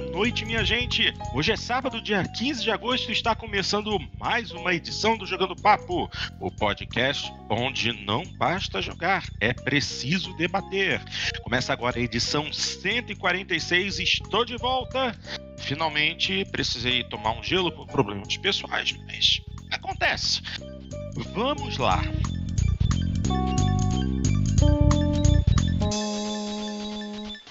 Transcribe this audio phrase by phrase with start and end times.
[0.00, 1.14] boa noite, minha gente.
[1.32, 5.56] Hoje é sábado, dia 15 de agosto, e está começando mais uma edição do Jogando
[5.56, 11.00] Papo, o podcast onde não basta jogar, é preciso debater.
[11.42, 15.18] Começa agora a edição 146 e estou de volta.
[15.58, 19.40] Finalmente precisei tomar um gelo por problemas pessoais, mas
[19.70, 20.42] acontece.
[21.32, 22.02] Vamos lá.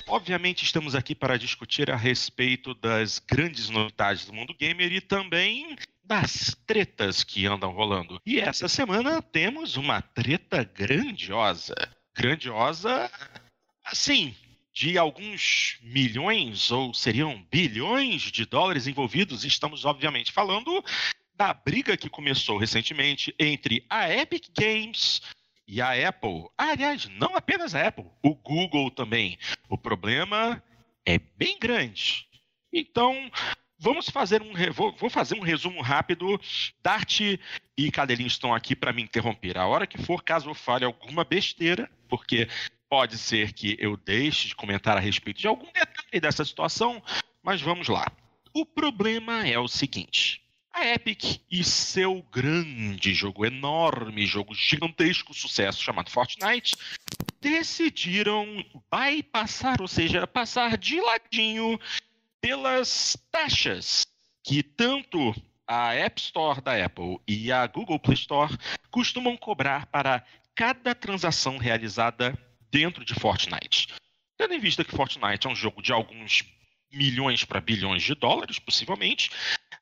[0.07, 5.75] Obviamente, estamos aqui para discutir a respeito das grandes novidades do mundo gamer e também
[6.03, 8.21] das tretas que andam rolando.
[8.23, 11.75] E essa semana temos uma treta grandiosa.
[12.15, 13.11] Grandiosa,
[13.83, 14.35] assim,
[14.71, 19.43] de alguns milhões ou seriam bilhões de dólares envolvidos.
[19.43, 20.83] Estamos, obviamente, falando
[21.35, 25.21] da briga que começou recentemente entre a Epic Games
[25.67, 26.45] e a Apple.
[26.57, 29.37] Ah, aliás, não apenas a Apple, o Google também.
[29.69, 30.61] O problema
[31.05, 32.27] é bem grande.
[32.71, 33.31] Então,
[33.77, 36.39] vamos fazer um vou, fazer um resumo rápido.
[36.83, 37.21] Dart
[37.77, 41.23] e Cadelinho estão aqui para me interromper a hora que for, caso eu fale alguma
[41.23, 42.47] besteira, porque
[42.89, 47.01] pode ser que eu deixe de comentar a respeito de algum detalhe dessa situação,
[47.43, 48.05] mas vamos lá.
[48.53, 50.41] O problema é o seguinte:
[50.75, 56.75] a Epic e seu grande jogo, enorme jogo, gigantesco sucesso chamado Fortnite,
[57.39, 58.45] decidiram
[58.91, 61.79] bypassar, ou seja, passar de ladinho
[62.41, 64.05] pelas taxas
[64.43, 65.33] que tanto
[65.65, 68.53] a App Store da Apple e a Google Play Store
[68.91, 72.37] costumam cobrar para cada transação realizada
[72.69, 73.87] dentro de Fortnite.
[74.37, 76.43] Tendo em vista que Fortnite é um jogo de alguns
[76.95, 79.29] milhões para bilhões de dólares, possivelmente,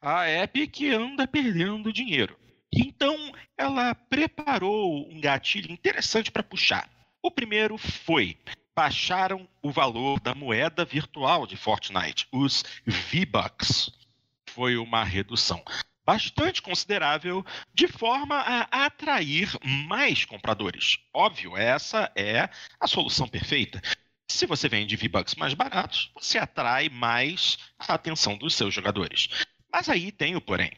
[0.02, 2.38] a Epic anda perdendo dinheiro.
[2.74, 6.90] Então, ela preparou um gatilho interessante para puxar.
[7.22, 8.38] O primeiro foi
[8.76, 13.92] baixaram o valor da moeda virtual de Fortnite, os V-Bucks.
[14.50, 15.64] Foi uma redução
[16.06, 19.50] bastante considerável de forma a atrair
[19.88, 21.00] mais compradores.
[21.14, 23.82] Óbvio, essa é a solução perfeita.
[24.30, 29.28] Se você vende V-Bucks mais baratos, você atrai mais a atenção dos seus jogadores.
[29.72, 30.72] Mas aí tem o porém.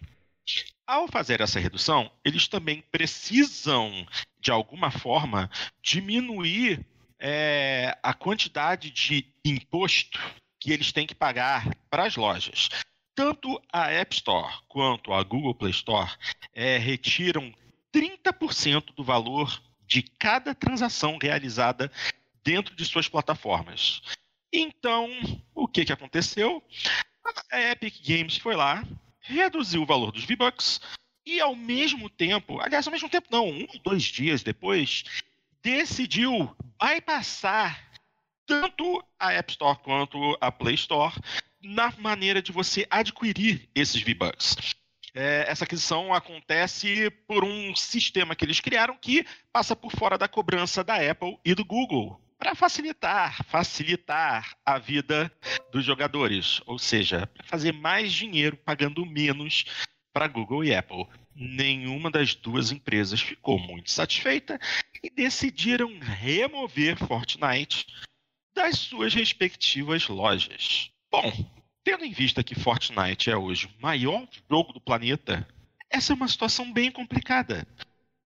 [0.86, 4.06] Ao fazer essa redução, eles também precisam,
[4.40, 5.50] de alguma forma,
[5.82, 6.86] diminuir
[7.20, 10.20] é, a quantidade de imposto
[10.60, 12.70] que eles têm que pagar para as lojas.
[13.16, 16.12] Tanto a App Store quanto a Google Play Store
[16.54, 17.54] é, retiram
[17.94, 21.92] 30% do valor de cada transação realizada
[22.46, 24.02] dentro de suas plataformas.
[24.54, 25.10] Então,
[25.54, 26.64] o que, que aconteceu?
[27.52, 28.84] a Epic Games foi lá,
[29.20, 30.80] reduziu o valor dos V-Bucks
[31.26, 35.04] e ao mesmo tempo, aliás, ao mesmo tempo não, um ou dois dias depois,
[35.64, 37.92] decidiu bypassar
[38.46, 41.16] tanto a App Store quanto a Play Store
[41.64, 44.76] na maneira de você adquirir esses V-Bucks.
[45.16, 50.28] É, essa aquisição acontece por um sistema que eles criaram que passa por fora da
[50.28, 55.32] cobrança da Apple e do Google para facilitar, facilitar a vida
[55.72, 59.66] dos jogadores, ou seja, fazer mais dinheiro pagando menos
[60.14, 61.08] para Google e Apple.
[61.36, 64.60] Nenhuma das duas empresas ficou muito satisfeita
[65.02, 67.88] e decidiram remover Fortnite
[68.56, 70.92] das suas respectivas lojas.
[71.12, 71.34] Bom,
[71.84, 75.48] tendo em vista que Fortnite é hoje o maior jogo do planeta,
[75.90, 77.68] essa é uma situação bem complicada.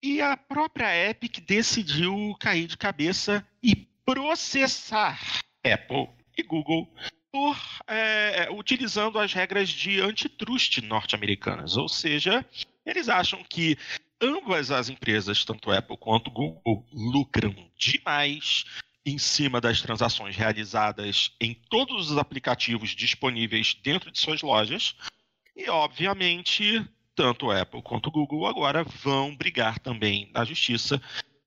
[0.03, 5.21] E a própria Epic decidiu cair de cabeça e processar
[5.65, 6.89] Apple e Google
[7.31, 11.77] por é, utilizando as regras de antitrust norte-americanas.
[11.77, 12.45] Ou seja,
[12.85, 13.79] eles acham que
[14.21, 18.65] ambas as empresas, tanto Apple quanto Google, lucram demais
[19.05, 24.95] em cima das transações realizadas em todos os aplicativos disponíveis dentro de suas lojas.
[25.57, 31.01] E, obviamente, tanto Apple quanto Google agora vão brigar também na justiça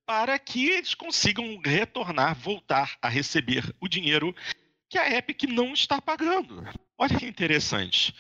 [0.06, 4.36] para que eles consigam retornar, voltar a receber o dinheiro
[4.88, 6.64] que a Epic não está pagando.
[6.98, 8.14] Olha que interessante.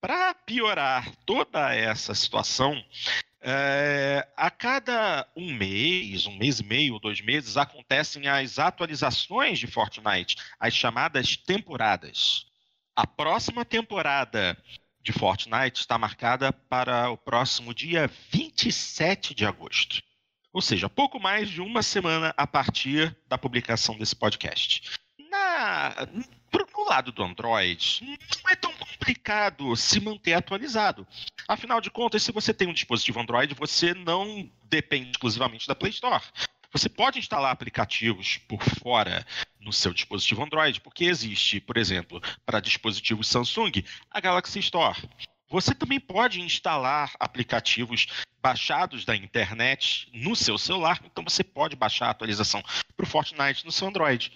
[0.00, 2.82] Para piorar toda essa situação,
[3.40, 9.66] é, a cada um mês, um mês e meio, dois meses, acontecem as atualizações de
[9.66, 12.46] Fortnite, as chamadas temporadas.
[12.94, 14.56] A próxima temporada
[15.02, 20.02] de Fortnite está marcada para o próximo dia 27 de agosto.
[20.54, 24.98] Ou seja, pouco mais de uma semana a partir da publicação desse podcast.
[25.28, 26.06] Na,
[26.84, 31.06] no lado do Android, não é tão complicado se manter atualizado.
[31.48, 35.90] Afinal de contas, se você tem um dispositivo Android, você não depende exclusivamente da Play
[35.90, 36.22] Store.
[36.72, 39.24] Você pode instalar aplicativos por fora
[39.60, 43.72] no seu dispositivo Android, porque existe, por exemplo, para dispositivos Samsung,
[44.10, 44.96] a Galaxy Store.
[45.54, 48.08] Você também pode instalar aplicativos
[48.42, 52.60] baixados da internet no seu celular, então você pode baixar a atualização
[52.96, 54.32] para o Fortnite no seu Android.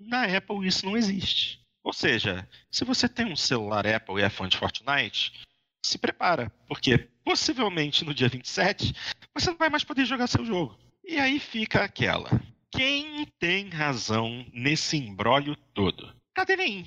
[0.00, 1.60] Na Apple isso não existe.
[1.82, 5.34] Ou seja, se você tem um celular Apple e é fã de Fortnite,
[5.84, 8.94] se prepara, porque possivelmente no dia 27
[9.34, 10.78] você não vai mais poder jogar seu jogo.
[11.04, 12.30] E aí fica aquela.
[12.70, 16.10] Quem tem razão nesse embrólio todo?
[16.34, 16.86] Cadê nem?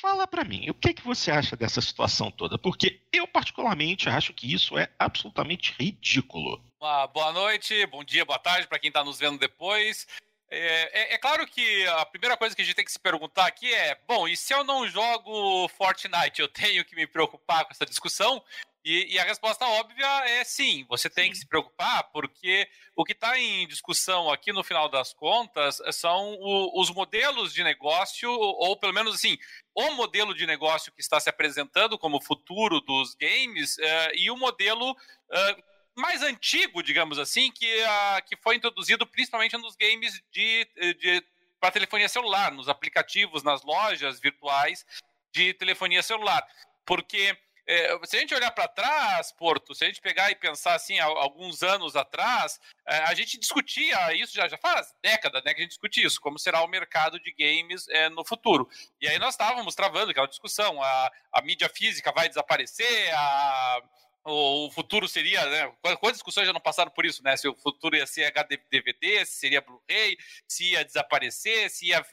[0.00, 2.56] Fala para mim, o que, que você acha dessa situação toda?
[2.56, 6.64] Porque eu, particularmente, acho que isso é absolutamente ridículo.
[6.80, 10.06] Uma boa noite, bom dia, boa tarde para quem está nos vendo depois.
[10.50, 13.46] É, é, é, claro que a primeira coisa que a gente tem que se perguntar
[13.46, 17.72] aqui é: bom, e se eu não jogo Fortnite, eu tenho que me preocupar com
[17.72, 18.42] essa discussão?
[18.84, 21.30] E, e a resposta óbvia é sim, você tem sim.
[21.32, 22.66] que se preocupar, porque
[22.96, 27.62] o que está em discussão aqui no final das contas são o, os modelos de
[27.62, 29.36] negócio, ou pelo menos assim,
[29.74, 34.36] o modelo de negócio que está se apresentando como futuro dos games uh, e o
[34.36, 34.92] modelo.
[34.92, 40.66] Uh, mais antigo, digamos assim, que, uh, que foi introduzido principalmente nos games de,
[40.98, 41.22] de
[41.60, 44.86] para telefonia celular, nos aplicativos, nas lojas virtuais
[45.30, 46.42] de telefonia celular.
[46.86, 47.36] Porque
[47.70, 50.98] é, se a gente olhar para trás, Porto, se a gente pegar e pensar assim,
[50.98, 55.62] alguns anos atrás, é, a gente discutia isso já, já faz décadas, né, que a
[55.62, 58.68] gente discute isso, como será o mercado de games é, no futuro.
[59.00, 63.80] E aí nós estávamos travando aquela discussão, a, a mídia física vai desaparecer, a
[64.22, 65.72] o futuro seria, né?
[65.82, 67.38] Quantas discussões já não passaram por isso, né?
[67.38, 72.04] Se o futuro ia ser HD DVD, se seria Blu-ray, se ia desaparecer, se ia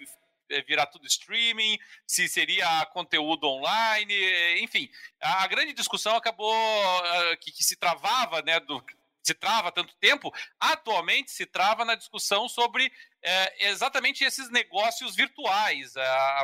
[0.67, 4.89] virar tudo streaming, se seria conteúdo online, eh, enfim.
[5.21, 8.83] A grande discussão acabou uh, que, que, se travava, né, do,
[9.23, 12.91] se trava tanto tempo, atualmente se trava na discussão sobre
[13.59, 15.95] exatamente esses negócios virtuais,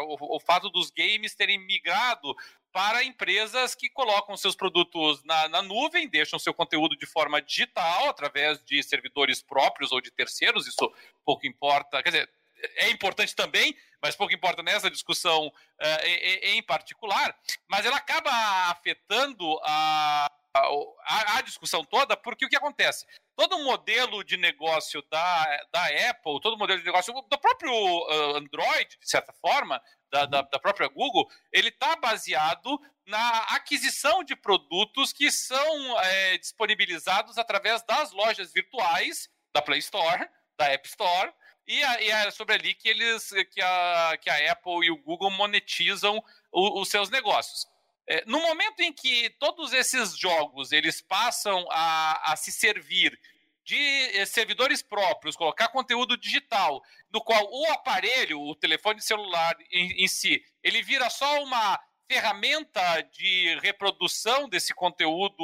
[0.02, 2.36] o, o, fato dos games terem migrado
[2.74, 8.10] para empresas que colocam seus produtos na, na, nuvem, deixam seu conteúdo de forma digital,
[8.10, 10.92] através de servidores próprios ou de terceiros, isso
[11.24, 12.30] pouco importa, quer dizer,
[12.78, 17.34] é importante também, mas pouco importa nessa discussão uh, em, em, particular,
[17.70, 18.30] mas ela acaba
[18.70, 23.06] afetando a, a, a, discussão toda, porque o que acontece?
[23.34, 28.98] Todo modelo de negócio da, da Apple, todo modelo de negócio do próprio uh, Android,
[29.00, 35.14] de certa forma, da, da, da própria Google, ele está baseado na aquisição de produtos
[35.14, 41.34] que são é, disponibilizados através das lojas virtuais da Play Store, da App Store,
[41.68, 45.32] e, e é sobre ali que eles que a, que a Apple e o Google
[45.32, 47.66] monetizam o, os seus negócios.
[48.08, 53.18] É, no momento em que todos esses jogos eles passam a, a se servir
[53.64, 60.04] de eh, servidores próprios, colocar conteúdo digital, no qual o aparelho, o telefone celular em,
[60.04, 65.44] em si, ele vira só uma ferramenta de reprodução desse conteúdo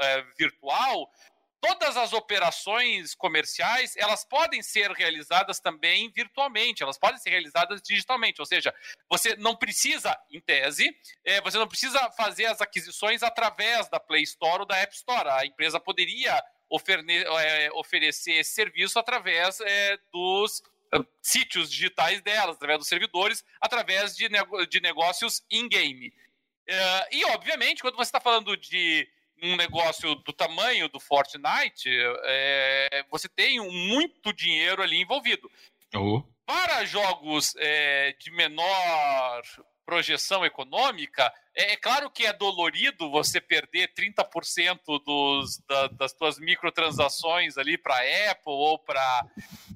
[0.00, 1.10] é, virtual,
[1.60, 8.40] todas as operações comerciais elas podem ser realizadas também virtualmente, elas podem ser realizadas digitalmente,
[8.40, 8.74] ou seja,
[9.10, 10.94] você não precisa, em tese,
[11.24, 15.28] é, você não precisa fazer as aquisições através da Play Store ou da App Store.
[15.28, 20.60] A empresa poderia oferne, é, oferecer esse serviço através é, dos
[20.94, 26.08] uh, sítios digitais delas, através dos servidores, através de, nego de negócios in-game.
[26.08, 29.08] Uh, e, obviamente, quando você está falando de
[29.42, 31.88] um negócio do tamanho do Fortnite,
[32.24, 35.50] é, você tem muito dinheiro ali envolvido.
[36.44, 39.42] Para jogos é, de menor
[39.84, 46.38] projeção econômica, é, é, claro que é dolorido você perder 30% dos, da, das suas
[46.38, 47.96] microtransações ali para
[48.30, 49.24] Apple ou para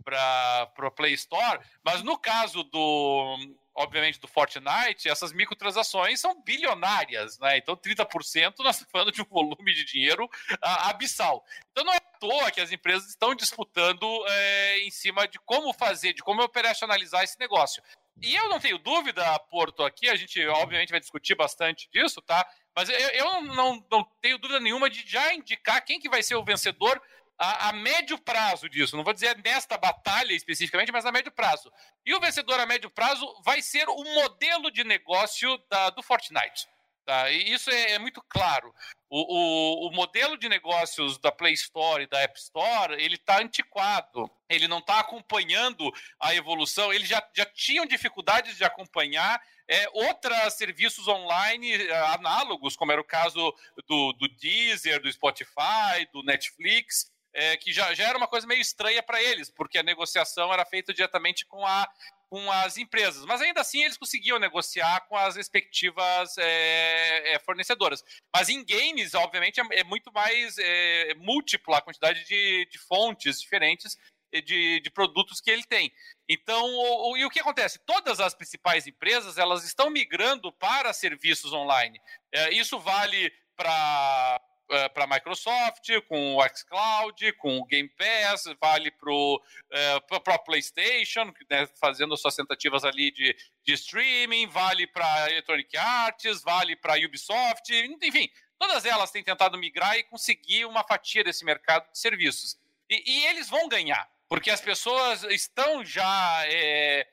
[0.04, 3.38] para Play Store, mas no caso do
[3.74, 7.56] obviamente, do Fortnite, essas microtransações são bilionárias, né?
[7.56, 11.44] Então, 30% nós falando de um volume de dinheiro uh, abissal.
[11.70, 15.72] Então, não é à toa que as empresas estão disputando é, em cima de como
[15.72, 17.82] fazer, de como operacionalizar esse negócio.
[18.20, 22.46] E eu não tenho dúvida, Porto, aqui, a gente obviamente vai discutir bastante disso, tá?
[22.76, 26.34] Mas eu, eu não, não tenho dúvida nenhuma de já indicar quem que vai ser
[26.36, 27.00] o vencedor
[27.42, 28.96] a, a, médio prazo disso.
[28.96, 31.72] Não vou dizer nesta batalha especificamente, mas a médio prazo.
[32.06, 36.68] E o vencedor a médio prazo vai ser o modelo de negócio da, do Fortnite.
[37.04, 37.28] Tá?
[37.32, 38.72] E isso é, é muito claro.
[39.10, 43.40] O, o, o, modelo de negócios da Play Store e da App Store, ele está
[43.40, 44.30] antiquado.
[44.48, 46.92] Ele não está acompanhando a evolução.
[46.92, 53.00] Eles já, já tinham dificuldades de acompanhar é, outros serviços online é, análogos, como era
[53.00, 53.52] o caso
[53.88, 58.60] do, do Deezer, do Spotify, do Netflix, é, que já, já era uma coisa meio
[58.60, 61.88] estranha para eles, porque a negociação era feita diretamente com a
[62.32, 68.02] com as empresas, mas ainda assim eles conseguiam negociar com as respectivas é, é, fornecedoras.
[68.34, 73.38] Mas em games, obviamente, é, é muito mais é, múltipla a quantidade de, de fontes
[73.38, 73.98] diferentes
[74.32, 75.92] de, de, produtos que ele tem.
[76.26, 77.78] Então, o, o, e o que acontece?
[77.84, 82.00] Todas as principais empresas elas estão migrando para serviços online.
[82.32, 84.40] É, isso vale para
[84.72, 90.44] uh, para a Microsoft, com o xCloud, com o Game Pass, vale para o uh,
[90.44, 96.98] PlayStation, né, fazendo suas tentativas ali de, de streaming, vale para Electronic Arts, vale para
[96.98, 97.70] Ubisoft,
[98.02, 102.56] enfim, todas elas têm tentado migrar e conseguir uma fatia desse mercado de serviços.
[102.88, 106.42] E, e eles vão ganhar, porque as pessoas estão já.
[106.46, 107.06] É,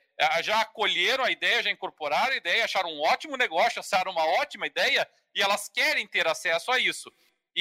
[0.43, 4.67] já acolheram a ideia, já incorporaram a ideia, acharam um ótimo negócio, acharam uma ótima
[4.67, 7.09] ideia e elas querem ter acesso a isso.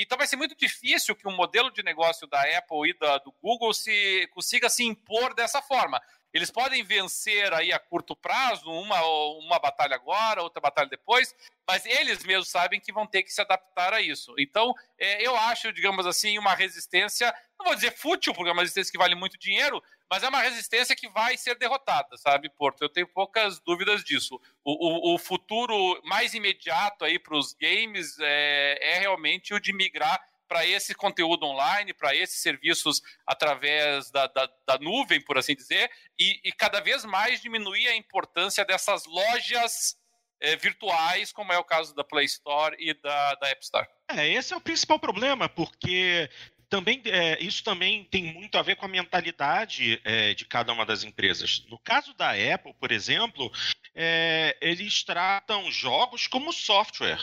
[0.02, 3.32] Então vai ser muito difícil que um modelo de negócio da Apple e da, do
[3.42, 6.00] Google se consiga se impor dessa forma.
[6.32, 9.00] Eles podem vencer aí a curto prazo, uma,
[9.38, 11.34] uma batalha agora, outra batalha depois,
[11.66, 14.34] mas eles mesmos sabem que vão ter que se adaptar a isso.
[14.38, 18.62] Então, é, eu acho, digamos assim, uma resistência, não vou dizer fútil, porque é uma
[18.62, 22.82] resistência que vale muito dinheiro, mas é uma resistência que vai ser derrotada, sabe, Porto?
[22.82, 24.40] Eu tenho poucas dúvidas disso.
[24.64, 29.72] O, o, o futuro mais imediato aí para os games é, é realmente o de
[29.72, 35.54] migrar para esse conteúdo online, para esses serviços através da, da, da, nuvem, por assim
[35.54, 39.94] dizer, e, e, cada vez mais diminuir a importância dessas lojas
[40.40, 43.86] é, virtuais, como é o caso da Play Store e da, da App Store.
[44.10, 46.30] É, esse é o principal problema, porque
[46.68, 50.84] também é, isso também tem muito a ver com a mentalidade é, de cada uma
[50.84, 51.64] das empresas.
[51.68, 53.50] No caso da Apple, por exemplo,
[53.94, 57.20] é, eles tratam jogos como software.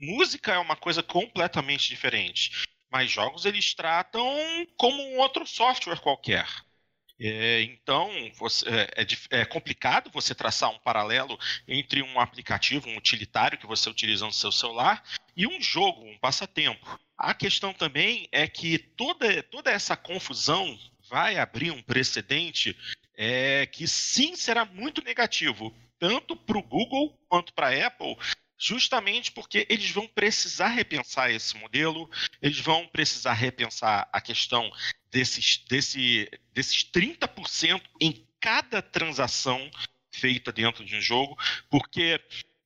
[0.00, 4.26] Música é uma coisa completamente diferente, mas jogos eles tratam
[4.76, 6.46] como um outro software qualquer.
[7.18, 12.96] É, então, você, é, é, é, complicado você traçar um paralelo entre um aplicativo, um
[12.96, 15.02] utilitário que você utiliza no seu celular
[15.36, 16.98] e um jogo, um passatempo.
[17.16, 20.76] A questão também é que toda, toda essa confusão
[21.08, 22.76] vai abrir um precedente
[23.16, 28.16] é, que sim será muito negativo, tanto para o Google quanto para a Apple,
[28.58, 32.10] justamente porque eles vão precisar repensar esse modelo,
[32.42, 34.70] eles vão precisar repensar a questão
[35.14, 39.70] desses, desse, desses 30% em cada transação
[40.12, 41.38] feita dentro de um jogo,
[41.70, 42.20] porque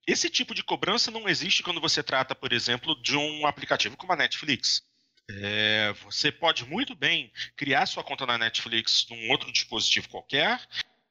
[0.07, 4.15] esse tipo de cobrança não existe quando você trata, por exemplo, de um aplicativo como
[4.15, 4.83] a Netflix.
[5.31, 10.59] É, você pode muito bem criar sua conta na Netflix num outro dispositivo qualquer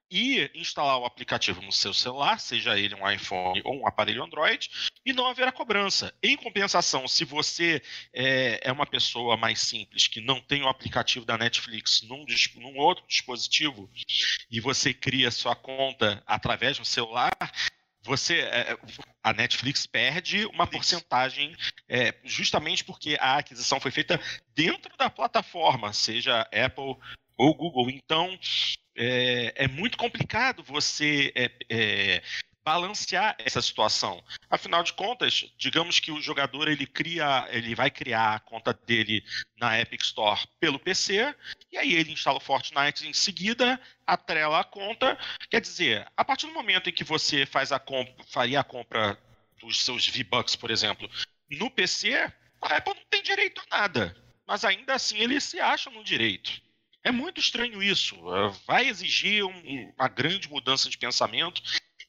[0.09, 4.69] e instalar o aplicativo no seu celular, seja ele um iPhone ou um aparelho Android,
[5.05, 6.13] e não haverá cobrança.
[6.21, 7.81] Em compensação, se você
[8.13, 12.77] é, é uma pessoa mais simples, que não tem o aplicativo da Netflix num, num
[12.77, 13.89] outro dispositivo,
[14.49, 17.31] e você cria sua conta através do celular,
[18.01, 18.77] você é,
[19.21, 21.53] a Netflix perde uma porcentagem
[21.89, 24.19] é, justamente porque a aquisição foi feita
[24.55, 26.95] dentro da plataforma, seja Apple
[27.37, 27.89] ou Google.
[27.89, 28.37] Então
[28.95, 32.23] é, é muito complicado você é, é,
[32.67, 34.21] balancear essa situação.
[34.49, 39.23] Afinal de contas, digamos que o jogador ele cria, ele vai criar a conta dele
[39.57, 41.33] na Epic Store pelo PC
[41.71, 45.17] e aí ele instala o Fortnite em seguida, atrela a conta.
[45.49, 49.17] Quer dizer, a partir do momento em que você faz a compra, faria a compra
[49.61, 51.09] dos seus V-Bucks, por exemplo,
[51.49, 52.15] no PC,
[52.61, 54.15] a Apple não tem direito a nada.
[54.45, 56.61] Mas ainda assim ele se acha no direito.
[57.07, 58.15] É muito estranho isso.
[58.35, 61.61] É, vai exigir um, uma grande mudança de pensamento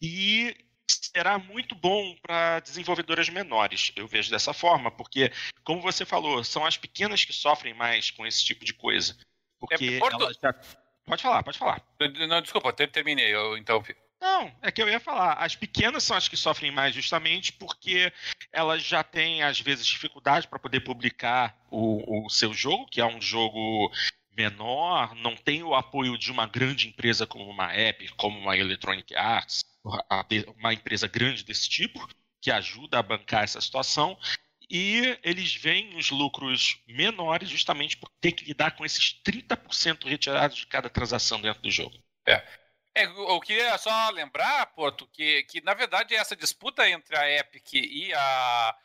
[0.03, 0.57] e
[0.89, 3.93] será muito bom para desenvolvedoras menores.
[3.95, 5.31] Eu vejo dessa forma, porque,
[5.63, 9.17] como você falou, são as pequenas que sofrem mais com esse tipo de coisa.
[9.61, 10.53] Porque é, elas já...
[11.07, 11.81] Pode falar, pode falar.
[12.29, 13.97] Não, desculpa, terminei, eu interrompi.
[14.21, 15.35] Não, é que eu ia falar.
[15.35, 18.13] As pequenas são as que sofrem mais justamente porque
[18.53, 23.07] elas já têm, às vezes, dificuldade para poder publicar o, o seu jogo, que é
[23.07, 23.93] um jogo
[24.39, 29.13] menor, não tem o apoio de uma grande empresa como uma Epic, como uma Electronic
[29.17, 29.65] Arts,
[30.57, 32.09] uma empresa grande desse tipo,
[32.41, 34.17] que ajuda a bancar essa situação.
[34.71, 40.59] E eles veem os lucros menores justamente por ter que lidar com esses 30% retirados
[40.59, 41.97] de cada transação dentro do jogo.
[42.25, 42.47] É.
[42.95, 47.75] É, eu queria só lembrar, Porto, que, que na verdade essa disputa entre a Epic
[47.75, 48.77] e a,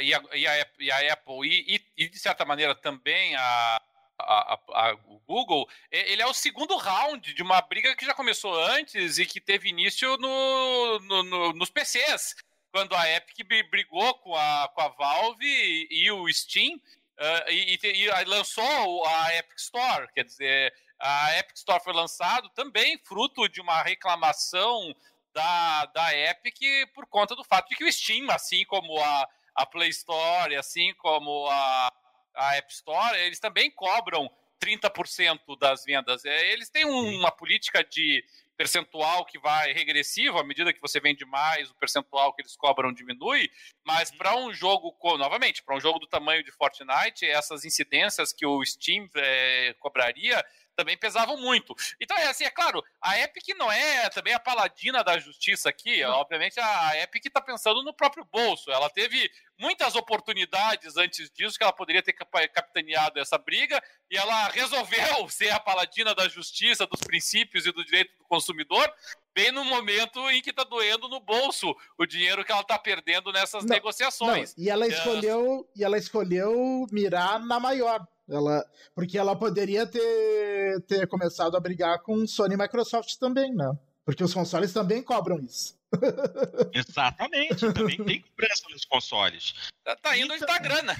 [0.00, 3.82] e a, e a, e a Apple e, e, de certa maneira também a,
[4.18, 8.54] a, a, o Google, ele é o segundo round de uma briga que já começou
[8.54, 12.34] antes e que teve início no, no, no, nos PCs,
[12.72, 17.78] quando a Epic brigou com a, com a Valve e, e o Steam uh, e,
[17.82, 23.48] e, e, lançou a Epic Store, quer dizer, a Epic Store foi lançado também fruto
[23.48, 24.94] de uma reclamação
[25.32, 26.58] da, da Epic
[26.94, 30.94] por conta do fato de que o Steam, assim como a, a Play Store, assim
[30.94, 31.92] como a,
[32.36, 36.24] a App Store, eles também cobram 30% das vendas.
[36.24, 38.24] É, eles têm uma política de
[38.56, 42.92] percentual que vai regressivo, à medida que você vende mais, o percentual que eles cobram
[42.92, 43.50] diminui,
[43.84, 48.46] mas para um jogo, novamente, para um jogo do tamanho de Fortnite, essas incidências que
[48.46, 50.42] o Steam é, cobraria
[50.76, 51.74] também pesavam muito.
[52.00, 56.04] Então, é assim, é claro, a Epic não é também a paladina da justiça aqui.
[56.04, 58.70] Obviamente, a Epic está pensando no próprio bolso.
[58.70, 64.48] Ela teve muitas oportunidades antes disso que ela poderia ter capitaneado essa briga e ela
[64.48, 68.92] resolveu ser a paladina da justiça, dos princípios e do direito do consumidor,
[69.34, 73.32] bem no momento em que está doendo no bolso o dinheiro que ela está perdendo
[73.32, 74.54] nessas não, negociações.
[74.56, 74.64] Não.
[74.64, 75.80] E ela escolheu, é...
[75.80, 78.06] e ela escolheu mirar na maior.
[78.28, 78.64] Ela,
[78.94, 83.72] porque ela poderia ter, ter começado a brigar com Sony e Microsoft também, né?
[84.04, 85.76] Porque os consoles também cobram isso.
[86.72, 89.54] Exatamente, também tem cobrança nos consoles.
[89.84, 90.96] Tá, tá indo onde tá grana.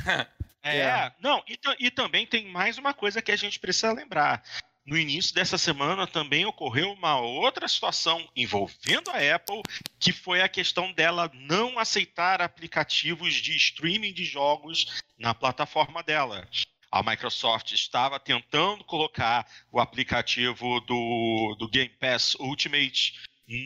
[0.62, 4.42] É, é, não, e, e também tem mais uma coisa que a gente precisa lembrar.
[4.84, 9.62] No início dessa semana também ocorreu uma outra situação envolvendo a Apple,
[9.98, 16.48] que foi a questão dela não aceitar aplicativos de streaming de jogos na plataforma dela.
[16.98, 23.20] A Microsoft estava tentando colocar o aplicativo do, do Game Pass Ultimate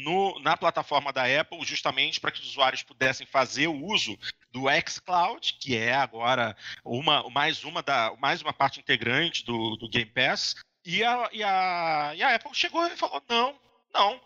[0.04, 4.18] no, na plataforma da Apple, justamente para que os usuários pudessem fazer o uso
[4.52, 9.88] do xCloud, que é agora uma, mais, uma da, mais uma parte integrante do, do
[9.88, 10.56] Game Pass.
[10.84, 13.56] E a, e, a, e a Apple chegou e falou: não,
[13.94, 14.20] não,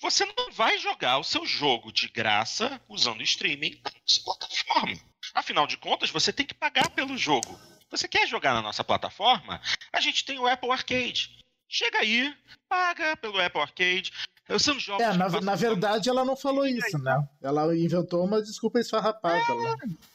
[0.00, 3.92] você não vai jogar o seu jogo de graça usando streaming na
[4.24, 4.98] plataforma.
[5.32, 7.58] Afinal de contas, você tem que pagar pelo jogo.
[7.90, 9.60] Você quer jogar na nossa plataforma?
[9.92, 11.38] A gente tem o Apple Arcade.
[11.68, 12.34] Chega aí,
[12.68, 14.12] paga pelo Apple Arcade.
[14.58, 17.22] São jogos é, na, na verdade ela não falou isso, né?
[17.42, 19.36] Ela inventou uma desculpa esfarrapada.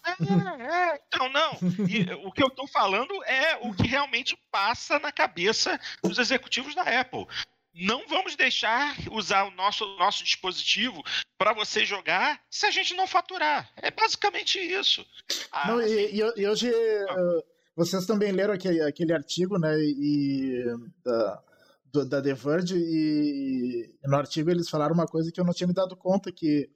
[0.04, 1.02] É, é, é.
[1.08, 1.52] Então, não.
[1.88, 6.74] E, o que eu estou falando é o que realmente passa na cabeça dos executivos
[6.74, 7.28] da Apple
[7.76, 11.04] não vamos deixar usar o nosso, nosso dispositivo
[11.38, 13.70] para você jogar se a gente não faturar.
[13.76, 15.06] É basicamente isso.
[15.52, 17.44] Ah, não, e, e, hoje uh,
[17.76, 19.76] vocês também leram aquele, aquele artigo, né?
[19.80, 20.64] E,
[21.04, 21.44] da,
[21.92, 25.54] do, da The Verge, e, e, no artigo eles falaram uma coisa que eu não
[25.54, 26.70] tinha me dado conta, que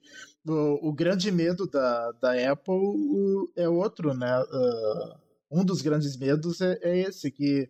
[0.46, 2.76] o, o grande medo da, da Apple
[3.56, 4.40] é outro, né?
[4.42, 7.68] Uh, um dos grandes medos é, é esse, que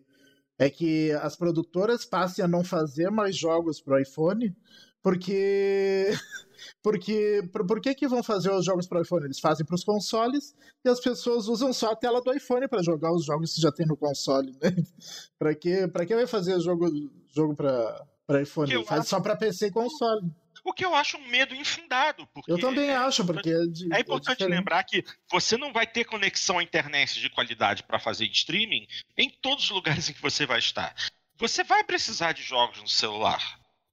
[0.59, 4.53] é que as produtoras passem a não fazer mais jogos para o iPhone,
[5.01, 6.11] porque
[6.81, 9.25] Porque por, por que, que vão fazer os jogos para iPhone?
[9.25, 12.81] Eles fazem para os consoles e as pessoas usam só a tela do iPhone para
[12.81, 14.51] jogar os jogos que já tem no console.
[14.61, 14.71] Né?
[15.37, 16.89] para que para que vai fazer jogo
[17.35, 18.85] jogo para iPhone?
[18.85, 19.09] Faz acho...
[19.09, 20.31] só para PC e console.
[20.63, 22.27] O que eu acho um medo infundado.
[22.33, 23.49] Porque eu também é acho, porque.
[23.49, 27.29] É, de, é importante é lembrar que você não vai ter conexão à internet de
[27.29, 28.85] qualidade para fazer streaming
[29.17, 30.93] em todos os lugares em que você vai estar.
[31.37, 33.41] Você vai precisar de jogos no celular,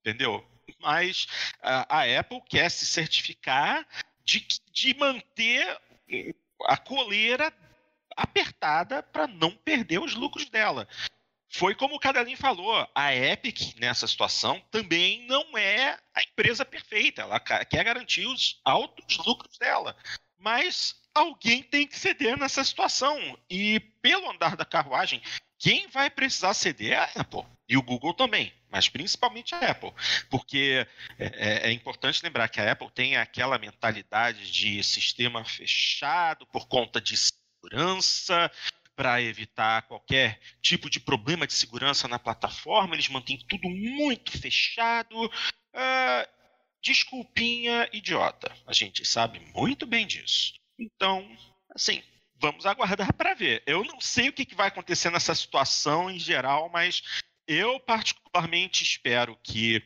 [0.01, 0.45] entendeu?
[0.81, 1.27] Mas
[1.63, 3.87] a, a Apple quer se certificar
[4.25, 5.79] de, de manter
[6.65, 7.53] a coleira
[8.17, 10.89] apertada para não perder os lucros dela.
[11.49, 17.23] Foi como o Cadelin falou, a Epic nessa situação também não é a empresa perfeita,
[17.23, 19.97] ela quer garantir os altos lucros dela.
[20.39, 23.17] Mas alguém tem que ceder nessa situação.
[23.49, 25.23] E pelo andar da carruagem,
[25.59, 27.45] quem vai precisar ceder é a Apple.
[27.69, 29.93] E o Google também, mas principalmente a Apple.
[30.31, 30.87] Porque
[31.19, 36.69] é, é, é, importante lembrar que a Apple tem aquela mentalidade de sistema fechado por
[36.69, 38.51] conta de segurança,
[38.97, 42.95] para evitar qualquer tipo de problema de segurança na plataforma.
[42.95, 45.27] Eles mantêm tudo muito fechado.
[45.27, 46.37] Uh,
[46.83, 48.51] desculpinha idiota.
[48.67, 50.55] A gente sabe muito bem disso.
[50.79, 51.29] Então,
[51.75, 52.03] assim,
[52.41, 53.63] vamos aguardar para ver.
[53.67, 57.03] Eu não sei o que, vai acontecer nessa situação em geral, mas
[57.47, 59.83] eu particularmente espero que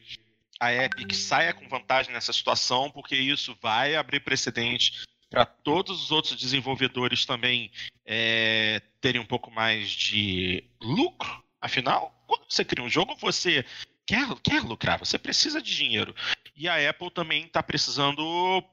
[0.58, 6.10] a Epic saia com vantagem nessa situação, porque isso vai abrir precedente para todos os
[6.10, 7.70] outros desenvolvedores também
[8.04, 11.42] é, terem um pouco mais de lucro.
[11.60, 13.64] Afinal, quando você cria um jogo, você
[14.04, 16.14] quer, quer lucrar, você precisa de dinheiro.
[16.56, 18.22] E a Apple também está precisando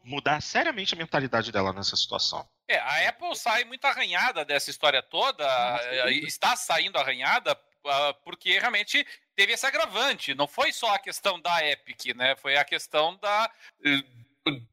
[0.03, 2.45] mudar seriamente a mentalidade dela nessa situação.
[2.67, 5.45] É, a Apple sai muito arranhada dessa história toda,
[5.83, 10.35] eh, está saindo arranhada uh, porque realmente teve esse agravante.
[10.35, 12.35] Não foi só a questão da Epic, né?
[12.35, 13.51] Foi a questão da.
[13.79, 14.27] Uh,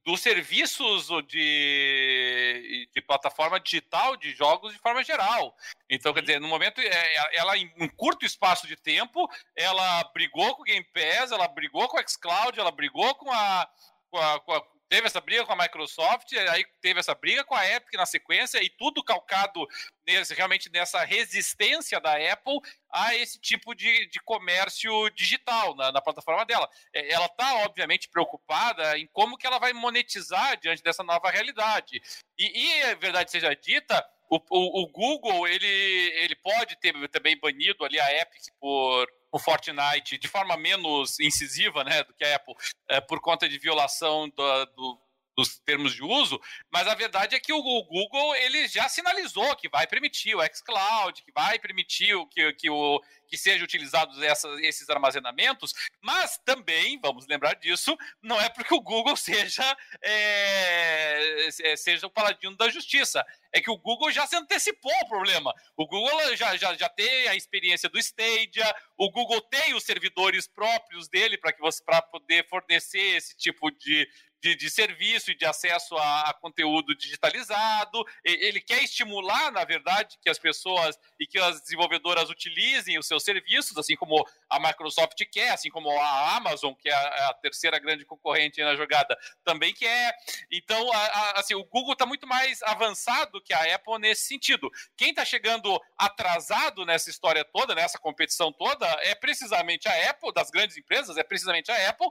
[0.04, 5.52] dos serviços de, de plataforma digital de jogos de forma geral.
[5.90, 10.54] Então, quer dizer, no momento, é, ela em um curto espaço de tempo, ela brigou
[10.54, 13.68] com o Game Pass, ela brigou com o xCloud, ela brigou com a,
[14.10, 17.54] com a, com a teve essa briga com a Microsoft, aí teve essa briga com
[17.54, 19.66] a Epic na sequência, e tudo calcado
[20.06, 26.00] nesse, realmente nessa resistência da Apple a esse tipo de, de comércio digital na, na
[26.00, 26.68] plataforma dela.
[26.92, 32.00] É, ela está, obviamente, preocupada em como que ela vai monetizar diante dessa nova realidade.
[32.38, 37.38] E, e a verdade seja dita, o, o, o, Google ele, ele pode ter também
[37.38, 42.36] banido ali a Epic por o Fortnite de forma menos incisiva né, do que a
[42.36, 42.54] Apple,
[42.88, 45.00] é, por conta de violação do, do,
[45.36, 46.40] dos termos de uso,
[46.72, 51.22] mas a verdade é que o Google ele já sinalizou que vai permitir o xCloud,
[51.22, 54.18] que vai permitir que, que, o, que sejam utilizados
[54.62, 62.06] esses armazenamentos, mas também, vamos lembrar disso, não é porque o Google seja, é, seja
[62.06, 65.52] o paladino da justiça, é que o Google já se antecipou ao problema.
[65.76, 70.46] O Google já, já, já tem a experiência do Stadia, o Google tem os servidores
[70.46, 74.08] próprios dele para poder fornecer esse tipo de,
[74.44, 78.04] de, de, serviço e de acesso a, a, conteúdo digitalizado.
[78.22, 83.22] Ele quer estimular, na verdade, que as pessoas e que as desenvolvedoras utilizem os seus
[83.22, 87.78] serviços, assim como a Microsoft quer, assim como a Amazon, que é a, a terceira
[87.78, 90.14] grande concorrente na jogada, também quer.
[90.50, 94.70] Então, a, assim, o Google está muito mais avançado que a Apple nesse sentido.
[94.94, 100.50] Quem está chegando atrasado nessa história toda, nessa competição toda, é precisamente a Apple, das
[100.50, 102.08] grandes empresas, é precisamente a Apple,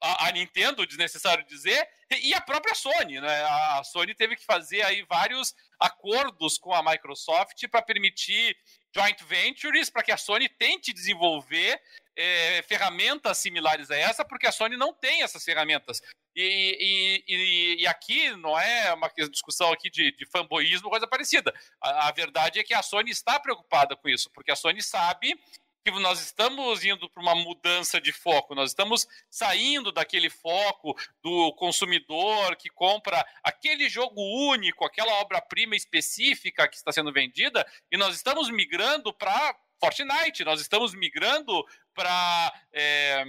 [0.00, 1.86] a, Nintendo, desnecessário dizer,
[2.22, 3.42] e a própria Sony, né?
[3.44, 8.56] A Sony teve que fazer aí vários acordos com a Microsoft para permitir
[8.94, 11.80] joint ventures para que a Sony tente desenvolver
[12.16, 16.02] é, ferramentas similares a essa, porque a Sony não tem essas ferramentas.
[16.34, 21.52] E, e, e, aqui não é uma discussão aqui de, de fanboísmo, coisa parecida.
[21.80, 25.38] A, a verdade é que a Sony está preocupada com isso, porque a Sony sabe
[25.84, 31.52] que nós estamos indo para uma mudança de foco, nós estamos saindo daquele foco do
[31.54, 38.14] consumidor que compra aquele jogo único, aquela obra-prima específica que está sendo vendida, e nós
[38.14, 41.64] estamos migrando para Fortnite, nós estamos migrando
[41.94, 42.52] para.
[42.72, 43.24] É,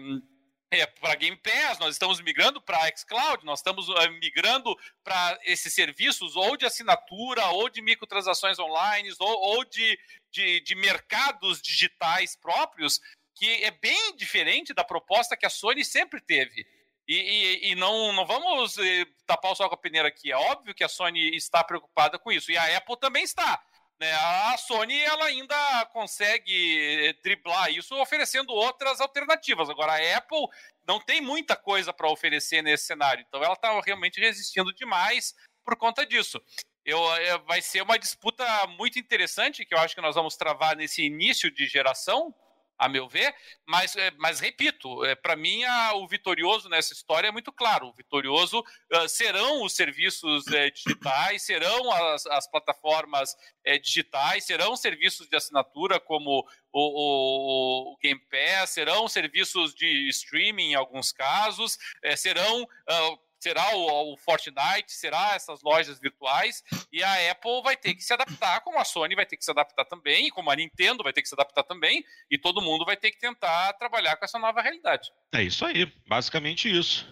[0.74, 5.74] é, para Game Pass, nós estamos migrando para xCloud, nós estamos uh, migrando para esses
[5.74, 10.00] serviços ou de assinatura, ou de microtransações online, ou, ou de,
[10.32, 13.00] de, de, mercados digitais próprios,
[13.36, 16.65] que é bem diferente da proposta que a Sony sempre teve.
[17.08, 20.32] E, e, e não, não vamos eh, tapar o sol com a peneira aqui.
[20.32, 23.62] É óbvio que a Sony está preocupada com isso, e a Apple também está.
[24.02, 24.12] Né?
[24.13, 29.70] A Sony ela ainda consegue driblar isso oferecendo outras alternativas.
[29.70, 30.48] Agora, a Apple
[30.88, 35.78] não tem muita coisa para oferecer nesse cenário, então ela está realmente resistindo demais por
[35.78, 36.41] conta disso.
[36.86, 38.44] Eu, eu, vai ser uma disputa
[38.78, 42.34] muito interessante que eu acho que nós vamos travar nesse início de geração
[42.82, 43.32] a meu ver,
[43.67, 47.89] mas, é, mas repito, é, para mim a, o vitorioso nessa história é muito claro.
[47.89, 54.76] O vitorioso uh, serão os serviços é, digitais, serão as, as plataformas é, digitais, serão
[54.76, 61.12] serviços de assinatura como o, o, o, Game Pass, serão serviços de streaming em alguns
[61.12, 61.78] casos,
[62.17, 67.95] serão uh, será o, o, Fortnite, será essas lojas virtuais, e a Apple vai ter
[67.95, 71.04] que se adaptar, como a Sony vai ter que se adaptar também, como a Nintendo
[71.04, 74.25] vai ter que se adaptar também, e todo mundo vai ter que tentar trabalhar com
[74.25, 75.12] essa nova realidade.
[75.34, 77.12] É isso aí, basicamente isso.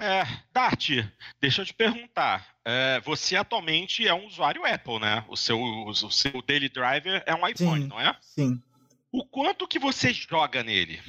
[0.00, 0.88] É, Dart,
[1.38, 2.54] deixa eu te perguntar.
[2.64, 5.22] É, você atualmente é um usuário Apple, né?
[5.28, 8.16] O seu, o seu daily driver é um iPhone, sim, não é?
[8.22, 8.62] Sim.
[9.12, 11.02] O quanto que você joga nele?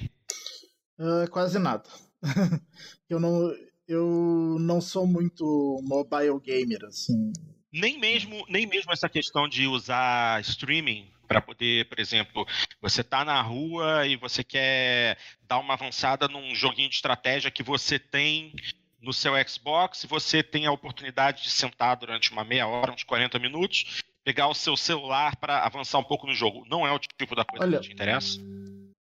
[0.99, 1.87] Uh, quase nada.
[3.09, 3.55] eu não,
[3.87, 7.31] eu não sou muito mobile gamer, assim.
[7.71, 12.45] Nem mesmo, nem mesmo essa questão de usar streaming para poder, por exemplo,
[12.81, 15.17] você tá na rua e você quer
[15.47, 18.53] dar uma avançada num joguinho de estratégia que você tem
[19.01, 23.03] no seu Xbox, e você tem a oportunidade de sentar durante uma meia hora, uns
[23.03, 26.65] 40 minutos, pegar o seu celular para avançar um pouco no jogo.
[26.69, 28.39] Não é o tipo da coisa Olha, que te interessa?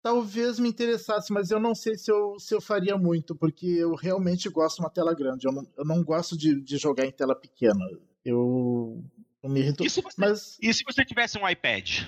[0.01, 3.93] Talvez me interessasse, mas eu não sei se eu, se eu faria muito, porque eu
[3.95, 5.47] realmente gosto de uma tela grande.
[5.47, 7.85] Eu não, eu não gosto de, de jogar em tela pequena.
[8.25, 9.03] Eu,
[9.41, 9.85] eu me irrito.
[9.85, 10.57] E se, você, mas...
[10.61, 12.03] e se você tivesse um iPad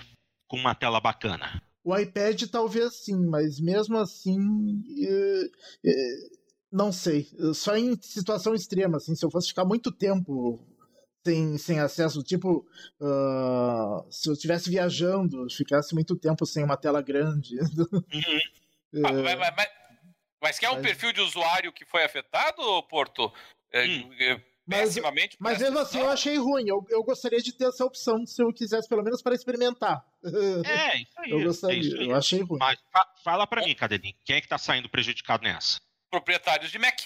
[0.48, 1.62] com uma tela bacana?
[1.84, 4.40] O iPad talvez sim, mas mesmo assim.
[5.06, 5.44] É,
[5.86, 6.16] é,
[6.72, 7.28] não sei.
[7.54, 10.60] Só em situação extrema, assim, se eu fosse ficar muito tempo
[11.26, 12.68] sem, sem acesso, tipo,
[13.00, 17.58] uh, se eu estivesse viajando, ficasse muito tempo sem uma tela grande.
[17.60, 18.04] Uhum.
[19.24, 19.68] mas, mas, mas,
[20.42, 23.32] mas quer um perfil de usuário que foi afetado, Porto?
[23.72, 24.14] É, hum.
[24.20, 24.54] É.
[24.66, 24.96] Mas,
[25.40, 26.66] mas mesmo assim eu achei ruim.
[26.66, 30.06] Eu, eu gostaria de ter essa opção se eu quisesse, pelo menos para experimentar.
[30.24, 30.30] É,
[31.04, 31.32] isso aí.
[31.32, 32.60] Eu gostaria, é eu achei ruim.
[32.60, 32.80] Mas
[33.24, 35.82] fala para mim, Cadelinho, quem é que tá saindo prejudicado nessa?
[36.10, 36.98] Proprietários de Mac.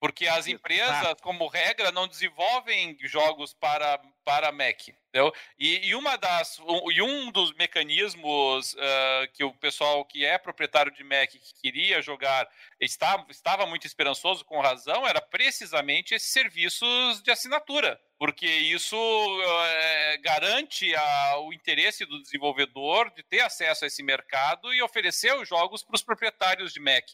[0.00, 4.88] Porque as empresas, como regra, não desenvolvem jogos para, para Mac.
[5.08, 5.32] Entendeu?
[5.58, 10.38] E, e, uma das, um, e um dos mecanismos uh, que o pessoal que é
[10.38, 16.30] proprietário de Mac que queria jogar estava, estava muito esperançoso, com razão, era precisamente esses
[16.30, 17.98] serviços de assinatura.
[18.18, 24.72] Porque isso uh, garante a, o interesse do desenvolvedor de ter acesso a esse mercado
[24.74, 27.06] e oferecer os jogos para os proprietários de Mac.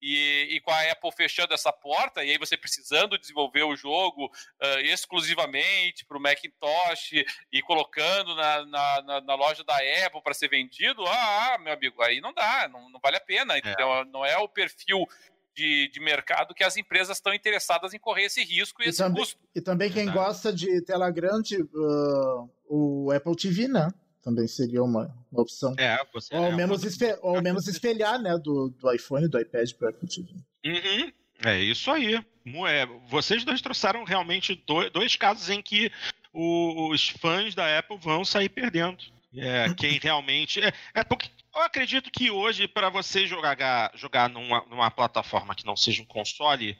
[0.00, 4.26] E, e, com a Apple fechando essa porta, e aí você precisando desenvolver o jogo
[4.26, 10.34] uh, exclusivamente para o Macintosh e colocando na, na, na, na loja da Apple para
[10.34, 13.56] ser vendido, ah, meu amigo, aí não dá, não, não vale a pena.
[13.56, 14.04] É.
[14.12, 15.06] Não é o perfil
[15.54, 18.98] de, de, mercado que as empresas estão interessadas em correr esse risco e, e esse
[18.98, 19.38] também, custo.
[19.54, 23.88] E também quem gosta de tela grande, uh, o Apple TV, né?
[24.24, 25.74] Também seria uma, uma opção.
[25.78, 29.28] É, você ou, ao é menos esfe, ou ao menos espelhar, né, do, do iPhone,
[29.28, 30.28] do iPad para Apple TV.
[30.64, 31.12] Uhum.
[31.44, 32.14] É isso aí.
[32.14, 35.92] É, vocês dois trouxeram realmente dois, dois casos em que
[36.32, 39.04] os fãs da Apple vão sair perdendo.
[39.36, 40.60] É, quem realmente.
[40.60, 45.66] É, é porque eu acredito que hoje, para você jogar, jogar numa, numa plataforma que
[45.66, 46.78] não seja um console,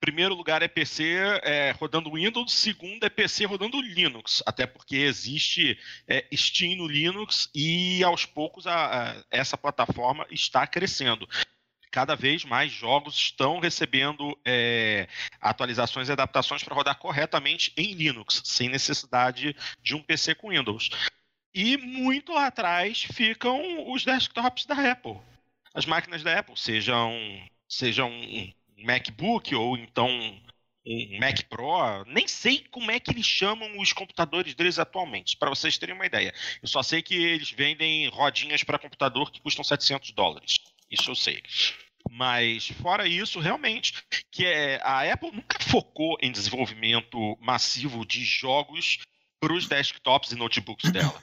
[0.00, 5.78] primeiro lugar é PC é, rodando Windows, segundo é PC rodando Linux, até porque existe
[6.06, 11.28] é, Steam no Linux e aos poucos a, a, essa plataforma está crescendo.
[11.90, 15.08] Cada vez mais jogos estão recebendo é,
[15.40, 20.90] atualizações e adaptações para rodar corretamente em Linux, sem necessidade de um PC com Windows.
[21.54, 25.18] E muito lá atrás ficam os desktops da Apple.
[25.74, 27.12] As máquinas da Apple, sejam,
[27.68, 28.10] sejam
[28.84, 30.08] MacBook ou então
[30.86, 35.50] um Mac Pro, nem sei como é que eles chamam os computadores deles atualmente, para
[35.50, 36.32] vocês terem uma ideia.
[36.62, 40.56] Eu só sei que eles vendem rodinhas para computador que custam 700 dólares.
[40.90, 41.42] Isso eu sei.
[42.10, 43.92] Mas fora isso, realmente,
[44.30, 48.98] que é, a Apple nunca focou em desenvolvimento massivo de jogos
[49.38, 51.22] para os desktops e notebooks dela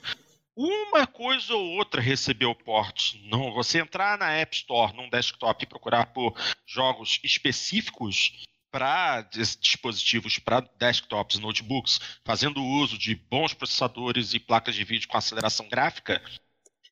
[0.56, 3.16] uma coisa ou outra recebeu port.
[3.24, 6.34] Não, você entrar na App Store, num desktop e procurar por
[6.66, 14.84] jogos específicos para dispositivos, para desktops, notebooks, fazendo uso de bons processadores e placas de
[14.84, 16.22] vídeo com aceleração gráfica,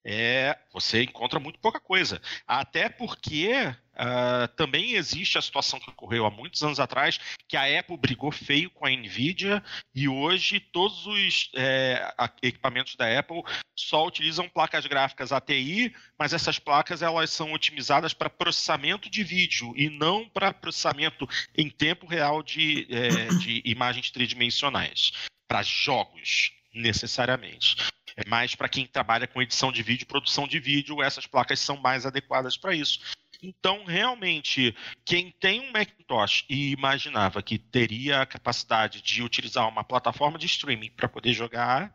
[0.06, 2.22] é, você encontra muito pouca coisa.
[2.48, 7.80] Até porque uh, também existe a situação que ocorreu há muitos anos atrás, que a
[7.80, 13.44] Apple brigou feio com a Nvidia e hoje todos os é, equipamentos da Apple
[13.76, 19.74] só utilizam placas gráficas ATI, mas essas placas elas são otimizadas para processamento de vídeo
[19.76, 25.12] e não para processamento em tempo real de, é, de imagens tridimensionais,
[25.48, 27.76] para jogos necessariamente.
[28.16, 31.78] É mais para quem trabalha com edição de vídeo, produção de vídeo, essas placas são
[31.78, 33.00] mais adequadas para isso.
[33.44, 39.84] Então, realmente, quem tem um Macintosh e imaginava que teria a capacidade de utilizar uma
[39.84, 41.94] plataforma de streaming para poder jogar,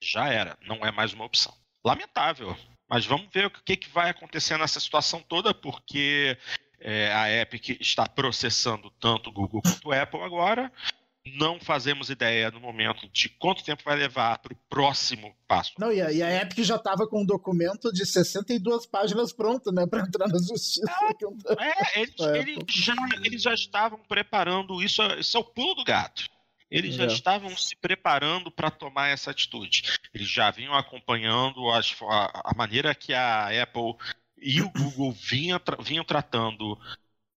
[0.00, 1.52] já era, não é mais uma opção.
[1.84, 2.56] Lamentável,
[2.88, 6.38] mas vamos ver o que, que vai acontecer nessa situação toda, porque
[6.78, 10.70] é, a Epic está processando tanto Google quanto o Apple agora
[11.26, 15.72] não fazemos ideia no momento de quanto tempo vai levar para o próximo passo.
[15.78, 19.72] Não, e a, e a Epic já estava com um documento de 62 páginas pronto,
[19.72, 20.82] né, para entrar na justiça.
[21.58, 22.38] É, é eles, é.
[22.38, 26.24] Eles, já, eles já estavam preparando isso, isso é o pulo do gato.
[26.70, 27.06] Eles já é.
[27.06, 29.82] estavam se preparando para tomar essa atitude.
[30.12, 33.94] Eles já vinham acompanhando as, a, a maneira que a Apple
[34.38, 36.78] e o Google vinham, vinham tratando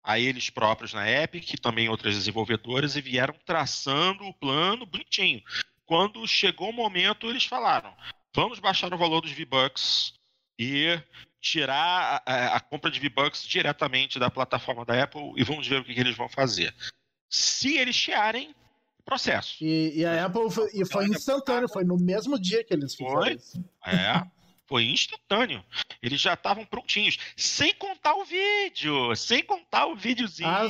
[0.05, 5.41] a eles próprios na Epic, e também outras desenvolvedoras, e vieram traçando o plano bonitinho.
[5.85, 7.93] Quando chegou o momento, eles falaram:
[8.33, 10.13] vamos baixar o valor dos V-Bucks
[10.59, 10.99] e
[11.41, 15.83] tirar a, a, compra de V-Bucks diretamente da plataforma da Apple e vamos ver o
[15.83, 16.73] que, que eles vão fazer.
[17.29, 18.55] Se eles chiarem,
[19.03, 19.63] processo.
[19.63, 23.21] E, e a Apple foi, e foi instantâneo, foi no mesmo dia que eles fizeram.
[23.21, 23.33] Foi?
[23.33, 23.63] Isso.
[23.85, 24.34] É.
[24.67, 25.63] Foi instantâneo.
[26.01, 27.17] Eles já estavam prontinhos.
[27.37, 29.15] Sem contar o vídeo.
[29.15, 30.67] Sem contar o videozinho ah,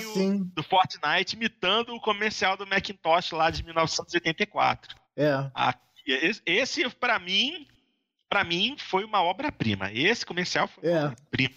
[0.53, 4.95] do Fortnite imitando o comercial do Macintosh lá de 1984.
[5.17, 5.49] É.
[6.45, 7.65] esse, para mim,
[8.29, 9.91] para mim, foi uma obra-prima.
[9.93, 11.05] Esse comercial foi uma é.
[11.05, 11.55] obra-prima.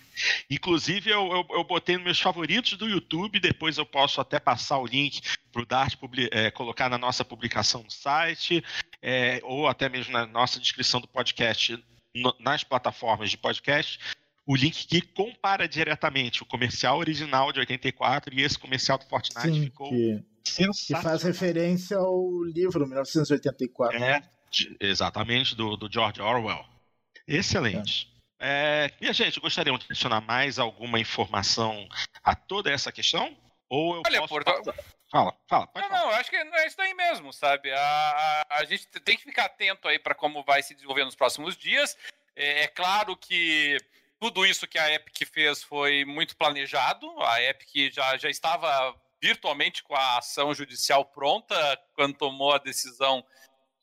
[0.51, 4.79] Inclusive, eu, eu, eu, botei nos meus favoritos do YouTube, depois eu posso até passar
[4.79, 5.21] o link
[5.51, 5.95] para o Dart
[6.31, 8.63] é, colocar na nossa publicação no site,
[9.03, 11.83] é, ou até mesmo na nossa descrição do podcast
[12.15, 13.99] no, nas plataformas de podcast
[14.47, 19.53] o link que compara diretamente o comercial original de 84 e esse comercial do Fortnite
[19.53, 20.25] Sim, ficou que...
[20.87, 24.03] Que faz referência ao livro 1984.
[24.03, 24.23] É,
[24.81, 26.65] exatamente, do, do George Orwell.
[27.27, 28.11] Excelente.
[28.15, 28.19] É.
[28.41, 31.87] É, e a gente, gostaria de adicionar mais alguma informação
[32.23, 33.37] a toda essa questão?
[33.69, 34.29] Ou eu Olha, posso...
[34.29, 34.75] Porto...
[35.11, 35.69] Fala, fala.
[35.75, 36.03] não, falar.
[36.03, 37.73] não, acho que é isso daí mesmo, sabe?
[37.73, 41.17] A, a, a gente tem que ficar atento aí para como vai se desenvolver nos
[41.17, 41.97] próximos dias.
[42.37, 43.79] É, é, claro que
[44.21, 47.09] tudo isso que a Epic fez foi muito planejado.
[47.23, 51.57] A Epic já, já estava virtualmente com a ação judicial pronta
[51.95, 53.25] quando tomou a decisão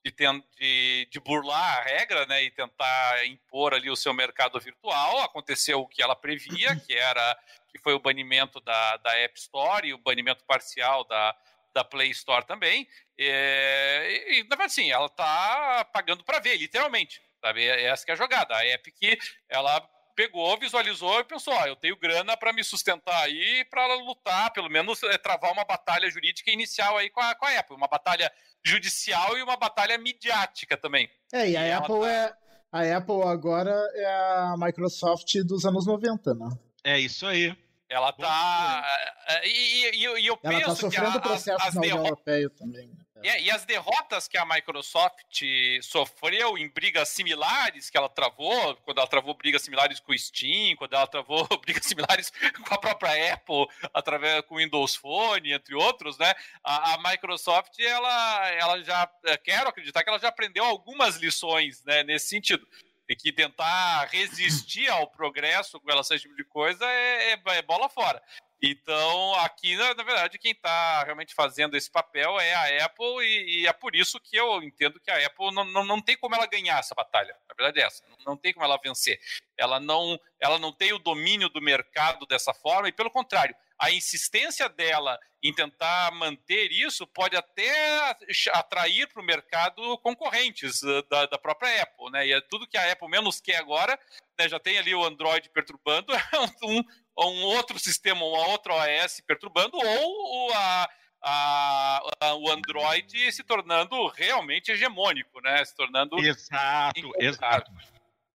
[0.06, 0.14] de,
[0.58, 5.20] de, de, burlar a regra né, e tentar impor ali o seu mercado virtual.
[5.22, 7.38] Aconteceu o que ela previa, que era
[7.76, 11.36] que foi o banimento da, da App Store e o banimento parcial da,
[11.74, 12.88] da Play Store também.
[13.20, 17.22] É, e, na verdade, sim, ela está pagando para ver, literalmente.
[17.42, 17.66] Sabe?
[17.66, 18.56] Essa é a jogada.
[18.56, 19.82] A Epic, ela
[20.16, 24.70] pegou, visualizou e pensou: ó, eu tenho grana para me sustentar aí, para lutar, pelo
[24.70, 28.32] menos é, travar uma batalha jurídica inicial aí com a, com a Apple, uma batalha
[28.64, 31.10] judicial e uma batalha midiática também.
[31.32, 32.12] É, e a e Apple tá...
[32.12, 32.46] é.
[32.72, 36.50] A Apple agora é a Microsoft dos anos 90, né?
[36.84, 37.56] É isso aí.
[37.96, 38.86] Ela tá.
[39.28, 42.88] É, e, e, e eu Ela tá sofrendo processos na União Europeia também.
[42.88, 43.06] Né?
[43.24, 45.42] É, e as derrotas que a Microsoft
[45.82, 50.76] sofreu em brigas similares que ela travou, quando ela travou brigas similares com o Steam,
[50.76, 52.34] quando ela travou brigas similares
[52.68, 56.34] com a própria Apple, através com o Windows Phone, entre outros, né?
[56.62, 61.82] A, a Microsoft, ela, ela já, é, quero acreditar que ela já aprendeu algumas lições
[61.86, 62.68] né, nesse sentido.
[63.08, 67.62] Que tentar resistir ao progresso com relação a esse tipo de coisa é, é, é
[67.62, 68.22] bola fora.
[68.62, 73.62] Então, aqui, na, na verdade, quem está realmente fazendo esse papel é a Apple, e,
[73.62, 76.34] e, é por isso que eu entendo que a Apple não, não, não tem como
[76.34, 77.38] ela ganhar essa batalha.
[77.48, 78.04] Na verdade, é essa.
[78.10, 79.20] Não, não tem como ela vencer.
[79.58, 83.92] Ela não, ela não tem o domínio do mercado dessa forma, e pelo contrário, a
[83.92, 88.16] insistência dela em tentar manter isso pode até
[88.54, 92.28] atrair para o mercado concorrentes eh, da, da, própria Apple, né?
[92.28, 94.00] E é tudo que a Apple menos quer agora,
[94.40, 94.50] né?
[94.50, 96.84] Já tem ali o Android perturbando, é um,
[97.18, 100.90] um outro sistema, uma outra OS perturbando, ou a,
[101.22, 105.64] a, a, o Android se tornando realmente hegemônico, né?
[105.64, 106.18] Se tornando.
[106.18, 107.72] Exato, exato.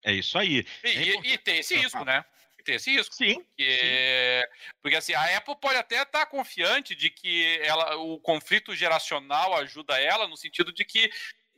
[0.03, 0.65] É isso aí.
[0.83, 2.25] E, é e tem esse risco, né?
[2.67, 3.15] Tem esse risco.
[3.15, 3.35] Sim.
[3.35, 4.71] Porque, sim.
[4.81, 9.99] porque assim, a Apple pode até estar confiante de que ela, o conflito geracional ajuda
[9.99, 11.09] ela, no sentido de que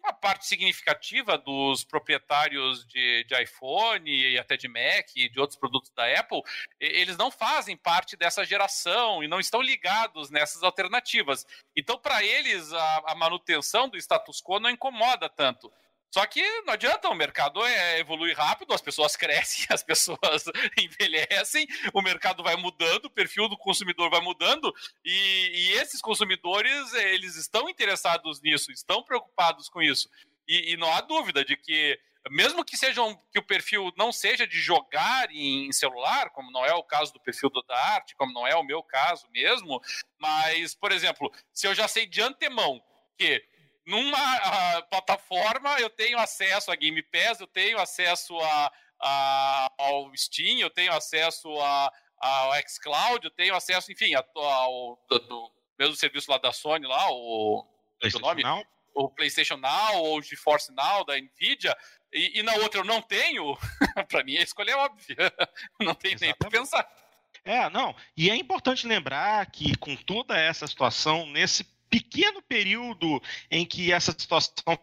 [0.01, 5.59] uma parte significativa dos proprietários de, de, iPhone e até de Mac e de outros
[5.59, 6.41] produtos da Apple,
[6.79, 11.45] eles não fazem parte dessa geração e não estão ligados nessas alternativas.
[11.75, 15.71] Então, para eles, a, a, manutenção do status quo não incomoda tanto.
[16.11, 20.43] Só que não adianta, o mercado é, evolui rápido, as pessoas crescem, as pessoas
[20.77, 24.73] envelhecem, o mercado vai mudando, o perfil do consumidor vai mudando,
[25.05, 30.09] e, e esses consumidores, eles estão interessados nisso, estão preocupados com isso.
[30.47, 31.99] E, e, não há dúvida de que,
[32.31, 36.73] mesmo que sejam que o perfil não seja de jogar em celular, como não é
[36.73, 39.79] o caso do perfil do da arte, como não é o meu caso mesmo,
[40.17, 42.81] mas, por exemplo, se eu já sei de antemão
[43.15, 43.45] que
[43.89, 48.71] numa plataforma eu tenho acesso a Game Pass, eu tenho acesso a,
[49.01, 54.99] a ao Steam, eu tenho acesso a, ao xCloud, eu tenho acesso, enfim, ao, ao
[55.09, 57.65] do, mesmo serviço lá da Sony, lá, o,
[58.13, 58.43] o nome?
[58.43, 58.63] Now?
[58.93, 61.75] O PlayStation Now ou o GeForce Now da Nvidia,
[62.13, 63.57] e, e na outra eu não tenho,
[64.07, 65.15] para mim a escolha é óbvia,
[65.81, 66.87] não tem nem para pensar.
[67.43, 67.95] É, não.
[68.15, 74.11] E é importante lembrar que com toda essa situação, nesse pequeno período em que essa
[74.11, 74.79] situação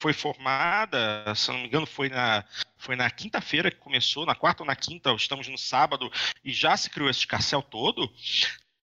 [0.00, 2.44] foi formada, se não me engano, foi na,
[2.76, 6.10] foi na quinta-feira que começou, na quarta ou na quinta, estamos no sábado,
[6.44, 8.12] e já se criou esse escarcel todo,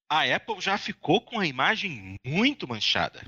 [0.08, 3.20] a Apple já ficou com a imagem muito manchada.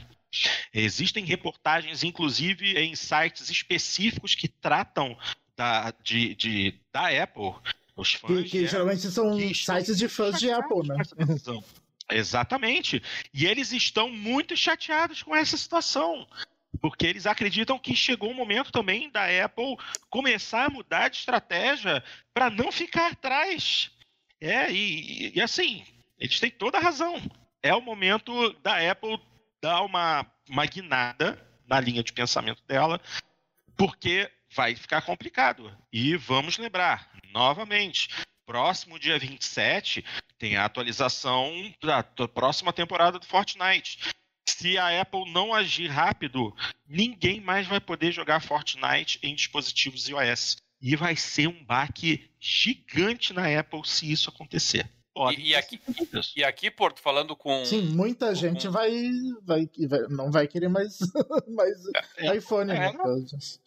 [0.72, 5.16] Existem reportagens, inclusive, em sites específicos que tratam
[5.54, 7.54] da, de, de da Apple.
[7.94, 10.96] Os fãs que, que geralmente são sites de fãs de Apple, né?
[12.16, 13.02] Exatamente.
[13.32, 16.26] E eles estão muito chateados com essa situação.
[16.80, 19.76] Porque eles acreditam que chegou o momento também da Apple
[20.08, 22.02] começar a mudar de estratégia
[22.32, 23.90] para não ficar atrás.
[24.40, 25.84] É, e, e, assim,
[26.18, 27.14] eles têm toda a razão.
[27.62, 29.20] É o momento da Apple
[29.62, 31.38] dar uma, uma guinada
[31.68, 33.00] na linha de pensamento dela,
[33.76, 35.72] porque vai ficar complicado.
[35.92, 38.08] E vamos lembrar, novamente,
[38.52, 40.04] próximo dia 27
[40.38, 41.50] tem a atualização
[41.82, 43.98] da próxima temporada do Fortnite.
[44.46, 46.54] Se a Apple não agir rápido,
[46.86, 50.56] ninguém mais vai poder jogar Fortnite em dispositivos iOS.
[50.82, 54.86] E vai ser um baque gigante na Apple se isso acontecer.
[55.38, 55.80] e, e, aqui,
[56.36, 57.64] e aqui, Porto, falando com.
[57.64, 58.72] Sim, muita gente com...
[58.72, 58.90] vai,
[59.42, 60.98] vai, vai, não vai querer mais,
[61.48, 61.78] mais
[62.18, 62.92] é, iPhone, é, né?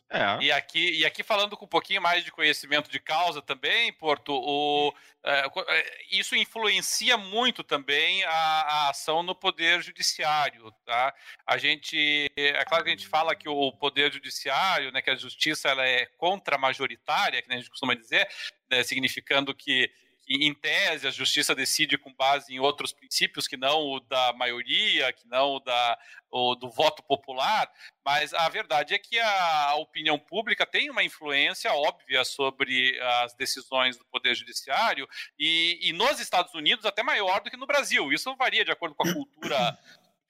[0.10, 0.44] É.
[0.44, 4.34] E, aqui, e aqui falando com um pouquinho mais de conhecimento de causa também, Porto,
[4.34, 4.94] o,
[5.24, 10.72] é, é, isso influencia muito também a, a, ação no poder judiciário.
[10.86, 11.14] Tá?
[11.46, 15.16] A gente, é claro que a gente fala que o poder judiciário, né, que a
[15.16, 18.28] justiça ela é contra-majoritária, que a gente costuma dizer,
[18.70, 19.92] né, significando que
[20.28, 25.14] em tese, a justiça decide com base em outros princípios que não o da maioria,
[25.14, 25.98] que não o, da,
[26.32, 27.70] o do voto popular,
[28.04, 33.98] mas a verdade é que a opinião pública tem uma influência óbvia sobre as decisões
[33.98, 35.08] do Poder Judiciário
[35.38, 38.12] e, e nos Estados Unidos até maior do que no Brasil.
[38.12, 39.78] Isso varia de acordo com a cultura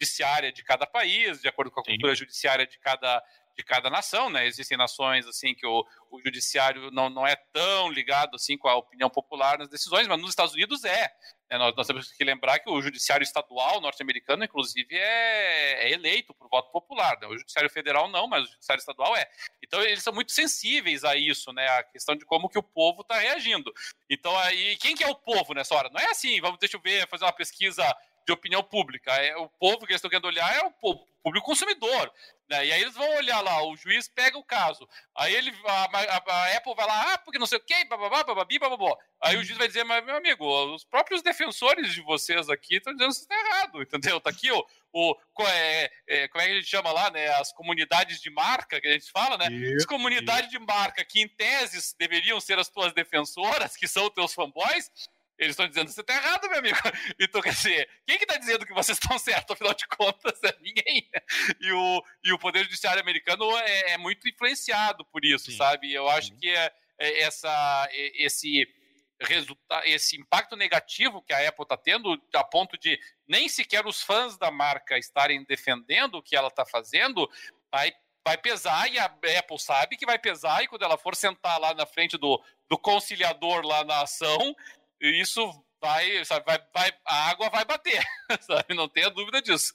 [0.01, 2.19] judiciária de cada país, de acordo com a cultura Sim.
[2.19, 3.23] judiciária de cada
[3.55, 4.45] de cada nação, né?
[4.45, 8.75] Existem nações assim que o, o judiciário não, não é tão ligado assim com a
[8.75, 11.09] opinião popular nas decisões, mas nos Estados Unidos é.
[11.49, 16.33] é nós, nós, temos que lembrar que o judiciário estadual norte-americano, inclusive, é, é, eleito
[16.33, 17.17] por voto popular.
[17.21, 17.27] Né?
[17.27, 19.25] O judiciário federal não, mas o judiciário estadual é.
[19.63, 21.65] Então eles são muito sensíveis a isso, né?
[21.69, 23.71] A questão de como que o povo está reagindo.
[24.09, 25.89] Então aí quem que é o povo nessa hora?
[25.89, 27.85] Não é assim, vamos deixa eu ver, fazer uma pesquisa
[28.25, 29.11] de opinião pública.
[29.11, 32.11] É o povo que eles estão querendo olhar é o público consumidor.
[32.49, 32.67] Né?
[32.67, 34.87] E aí eles vão olhar lá, o juiz pega o caso.
[35.15, 38.23] Aí ele, a, a, a Apple vai lá, ah, porque não sei o quê, bababá,
[38.23, 38.95] bababi, bababó.
[39.21, 40.45] Aí o juiz vai dizer, mas meu amigo,
[40.75, 44.21] os próprios defensores de vocês aqui estão dizendo que isso está errado, entendeu?
[44.21, 44.63] Tá aqui o,
[44.93, 45.15] o
[45.47, 47.27] é, é, como é que a gente chama lá, né?
[47.29, 49.47] As comunidades de marca que a gente fala, né?
[49.75, 54.35] As comunidades de marca que em teses deveriam ser as tuas defensoras, que são teus
[54.35, 54.91] fanboys,
[55.37, 56.77] eles estão dizendo que você está errado, meu amigo.
[57.19, 59.51] Então, quer dizer, quem que está dizendo que vocês estão certos?
[59.51, 61.09] Afinal de contas, é ninguém.
[61.59, 65.57] E o, e o Poder Judiciário americano é, é muito influenciado por isso, Sim.
[65.57, 65.93] sabe?
[65.93, 68.67] Eu acho que é, é essa, esse,
[69.21, 74.01] resulta esse impacto negativo que a Apple está tendo, a ponto de nem sequer os
[74.01, 77.29] fãs da marca estarem defendendo o que ela está fazendo,
[77.71, 81.59] vai, vai pesar, e a Apple sabe que vai pesar, e quando ela for sentar
[81.59, 84.55] lá na frente do, do conciliador lá na ação,
[85.01, 88.03] isso vai, sabe, vai, vai, a água vai bater,
[88.41, 88.73] sabe?
[88.73, 89.73] Não tenha dúvida disso.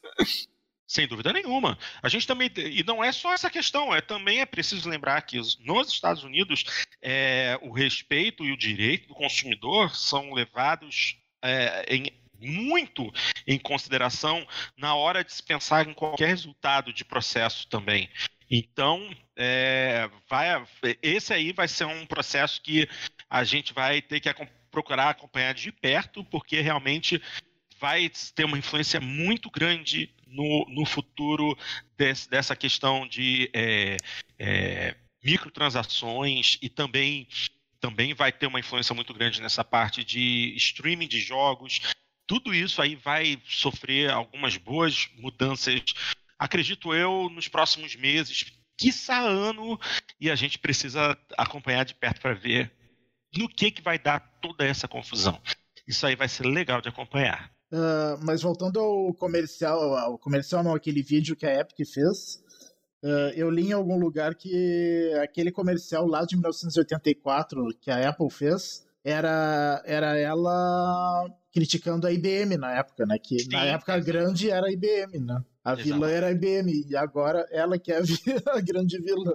[0.90, 1.78] Sem dúvida nenhuma.
[2.02, 2.50] A gente também.
[2.56, 6.64] E não é só essa questão, é também é preciso lembrar que nos Estados Unidos
[7.00, 12.10] é, o respeito e o direito do consumidor são levados é, em,
[12.40, 13.08] muito
[13.46, 14.44] em consideração
[14.76, 18.10] na hora de se pensar em qualquer resultado de processo também.
[18.50, 20.66] Então, é, vai,
[21.00, 22.88] esse aí vai ser um processo que
[23.28, 27.20] a gente vai ter que acompanhar procurar acompanhar de perto, porque realmente
[27.78, 31.56] vai ter uma influência muito grande no, no futuro
[31.96, 33.96] desse, dessa questão de é,
[34.38, 37.26] é, microtransações e também,
[37.80, 41.80] também vai ter uma influência muito grande nessa parte de streaming de jogos.
[42.26, 45.82] Tudo isso aí vai sofrer algumas boas mudanças,
[46.38, 48.44] acredito eu, nos próximos meses,
[48.76, 49.78] quiçá ano,
[50.20, 52.72] e a gente precisa acompanhar de perto para ver
[53.36, 55.40] no que, que vai dar toda essa confusão.
[55.86, 57.50] Isso aí vai ser legal de acompanhar.
[57.72, 62.42] Uh, mas voltando ao comercial, ao comercial não, aquele vídeo que a Epic fez,
[63.02, 68.30] uh, eu li em algum lugar que aquele comercial lá de 1984 que a Apple
[68.30, 73.18] fez era, era ela criticando a IBM na época, né?
[73.18, 73.50] Que Sim.
[73.50, 75.42] na época a grande era a IBM, né?
[75.64, 75.84] A Exato.
[75.84, 78.02] vilã era a IBM e agora ela que é a,
[78.56, 79.34] a grande vilã.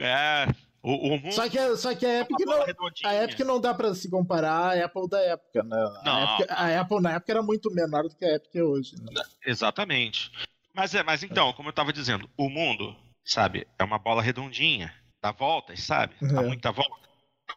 [0.00, 0.46] É,
[0.82, 2.62] o, o só, que, só que a Epic, não,
[3.04, 5.76] a Epic não dá pra se comparar à Apple da época, né?
[6.04, 6.12] Não.
[6.12, 8.94] A, Epic, a Apple na época era muito menor do que a Epic é hoje.
[8.96, 9.22] Né?
[9.44, 10.30] Exatamente.
[10.74, 14.94] Mas, é, mas então, como eu tava dizendo, o mundo, sabe, é uma bola redondinha,
[15.20, 16.14] dá voltas, sabe?
[16.22, 16.46] Dá é.
[16.46, 17.08] muita volta.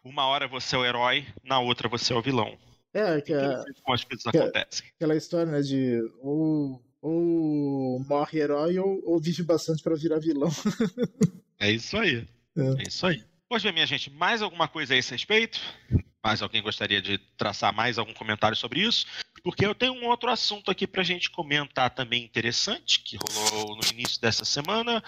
[0.04, 2.58] Uma hora você é o herói, na outra você é o vilão.
[2.92, 4.88] É, que é, como as coisas acontecem.
[4.96, 10.50] Aquela história, né, de ou, ou morre herói ou, ou vive bastante para virar vilão.
[11.60, 12.26] é isso aí.
[12.56, 12.82] É.
[12.82, 13.24] é isso aí.
[13.48, 15.60] Pois bem, minha gente, mais alguma coisa a esse respeito?
[16.24, 19.06] Mais alguém gostaria de traçar mais algum comentário sobre isso?
[19.42, 23.76] Porque eu tenho um outro assunto aqui para a gente comentar também interessante, que rolou
[23.76, 25.02] no início dessa semana.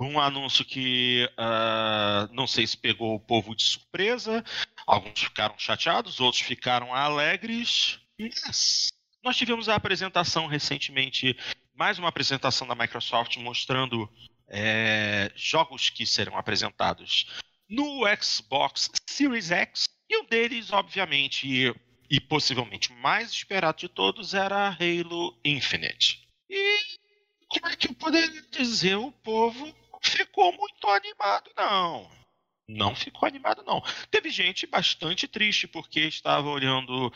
[0.00, 4.42] Um anúncio que uh, não sei se pegou o povo de surpresa.
[4.86, 7.98] Alguns ficaram chateados, outros ficaram alegres.
[8.18, 8.88] Yes.
[9.22, 11.36] Nós tivemos a apresentação recentemente,
[11.74, 14.10] mais uma apresentação da Microsoft mostrando
[14.50, 17.26] é, jogos que serão apresentados
[17.68, 19.88] no Xbox Series X.
[20.08, 21.74] E um deles, obviamente, e,
[22.10, 26.28] e possivelmente mais esperado de todos, era Halo Infinite.
[26.48, 26.80] E
[27.48, 28.96] como é que eu poderia dizer?
[28.96, 29.72] O povo
[30.02, 32.10] ficou muito animado, não.
[32.68, 33.80] não ficou animado, não.
[34.10, 37.12] Teve gente bastante triste porque estava olhando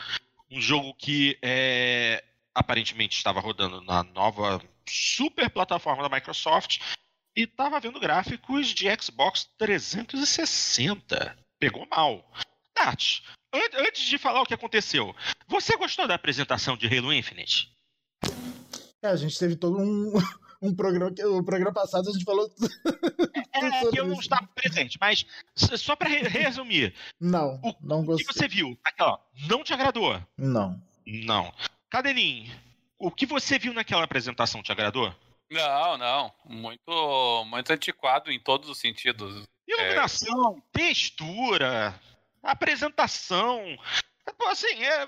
[0.49, 2.23] um jogo que é,
[2.53, 6.79] aparentemente estava rodando na nova super plataforma da Microsoft
[7.35, 11.37] e estava vendo gráficos de Xbox 360.
[11.59, 12.25] Pegou mal.
[12.77, 13.21] Nath,
[13.53, 15.15] antes de falar o que aconteceu,
[15.47, 17.71] você gostou da apresentação de Halo Infinite?
[19.01, 20.13] É, a gente teve todo um,
[20.61, 22.49] um programa que o programa passado a gente falou
[23.53, 25.25] é, é que eu não estava presente, mas
[25.55, 26.93] só para resumir.
[27.19, 28.25] Não, o, não gostei.
[28.25, 28.77] O que você viu?
[28.83, 29.17] Aqui, ó,
[29.49, 30.21] não te agradou?
[30.37, 30.81] Não.
[31.05, 31.53] Não.
[31.89, 32.51] Cadelinho,
[32.97, 35.13] o que você viu naquela apresentação te agradou?
[35.49, 36.33] Não, não.
[36.45, 39.43] Muito, muito antiquado em todos os sentidos.
[39.67, 40.77] Iluminação, é...
[40.77, 41.99] textura,
[42.43, 43.77] apresentação.
[44.47, 45.07] Assim, é...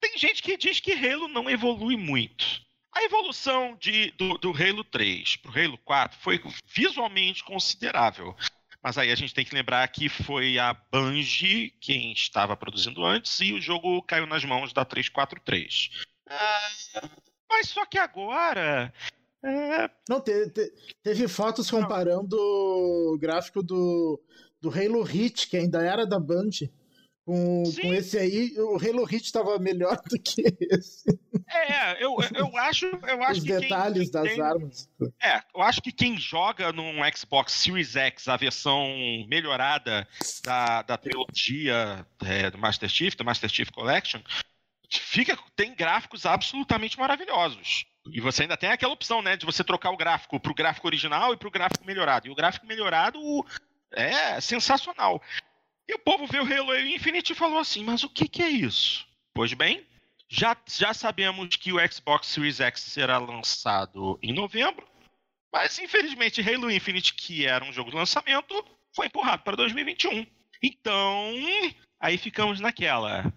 [0.00, 2.62] tem gente que diz que Halo não evolui muito.
[2.94, 8.36] A evolução de, do, do Halo 3 para o Halo 4 foi visualmente considerável.
[8.82, 13.40] Mas aí a gente tem que lembrar que foi a Bungie quem estava produzindo antes
[13.40, 15.90] e o jogo caiu nas mãos da 343.
[16.28, 16.70] Ah,
[17.48, 18.92] mas só que agora.
[19.44, 19.90] É...
[20.08, 20.72] Não, te, te,
[21.02, 24.20] teve fotos comparando o gráfico do,
[24.60, 26.72] do Halo Hit, que ainda era da Bungie
[27.24, 31.04] com, com esse aí, o Halo Hit estava melhor do que esse.
[31.48, 34.88] É, eu, eu acho, eu acho Os detalhes das tem, armas.
[35.22, 38.88] É, eu acho que quem joga num Xbox Series X a versão
[39.28, 40.06] melhorada
[40.44, 44.20] da, da trilogia é, do Master Chief, do Master Chief Collection,
[45.00, 47.86] fica, tem gráficos absolutamente maravilhosos.
[48.10, 50.86] E você ainda tem aquela opção, né, de você trocar o gráfico para o gráfico
[50.86, 52.26] original e para o gráfico melhorado.
[52.26, 53.18] E o gráfico melhorado
[53.92, 55.22] é sensacional.
[55.88, 58.48] E o povo viu o Halo Infinite e falou assim: mas o que, que é
[58.48, 59.06] isso?
[59.34, 59.86] Pois bem,
[60.28, 64.86] já, já sabemos que o Xbox Series X será lançado em novembro,
[65.52, 68.64] mas infelizmente Halo Infinite, que era um jogo de lançamento,
[68.94, 70.26] foi empurrado para 2021.
[70.62, 71.34] Então,
[72.00, 73.32] aí ficamos naquela.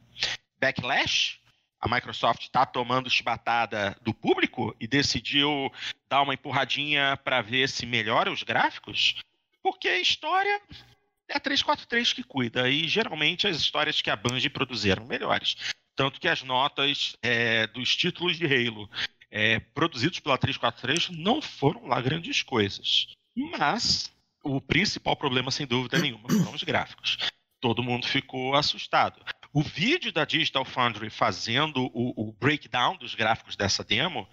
[0.60, 1.39] Backlash?
[1.80, 5.71] A Microsoft está tomando chibatada do público e decidiu
[6.09, 9.15] dar uma empurradinha para ver se melhora os gráficos?
[9.61, 10.61] Porque a história
[11.28, 15.55] é a 343 que cuida, e geralmente as histórias que a Bungie produziram melhores.
[15.95, 18.89] Tanto que as notas é, dos títulos de Halo
[19.32, 23.07] é, produzidos pela 343 não foram lá grandes coisas.
[23.36, 24.13] Mas
[24.43, 27.17] o principal problema, sem dúvida nenhuma, foram os gráficos.
[27.59, 29.19] Todo mundo ficou assustado.
[29.56, 34.28] O vídeo da Digital Foundry fazendo o, o breakdown dos gráficos dessa demo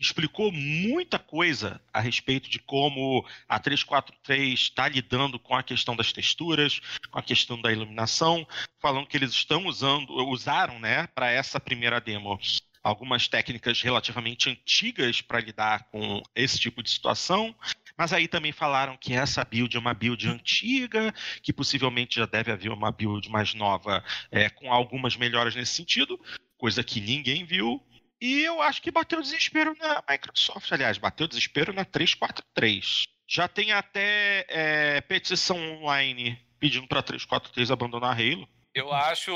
[0.00, 6.12] explicou muita coisa a respeito de como a 343 está lidando com a questão das
[6.12, 8.44] texturas, com a questão da iluminação,
[8.80, 12.36] falando que eles estão usando, usaram, né, para essa primeira demo
[12.82, 17.54] algumas técnicas relativamente antigas para lidar com esse tipo de situação.
[17.96, 22.50] Mas aí também falaram que essa build é uma build antiga, que possivelmente já deve
[22.50, 26.18] haver uma build mais nova é, com algumas melhoras nesse sentido,
[26.58, 27.80] coisa que ninguém viu.
[28.20, 33.04] E eu acho que bateu desespero na Microsoft, aliás, bateu desespero na 343.
[33.28, 38.48] Já tem até é, petição online pedindo para 343 abandonar Halo.
[38.74, 39.32] Eu acho,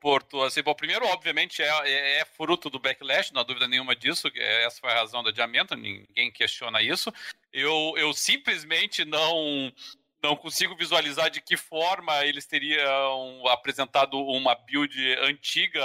[0.00, 3.96] Porto, assim, bom, primeiro, obviamente, é, é, é, fruto do backlash, não há dúvida nenhuma
[3.96, 7.10] disso, essa foi a razão do adiamento, ninguém questiona isso.
[7.50, 9.72] Eu, eu simplesmente não
[10.22, 15.82] não consigo visualizar de que forma eles teriam apresentado uma build antiga,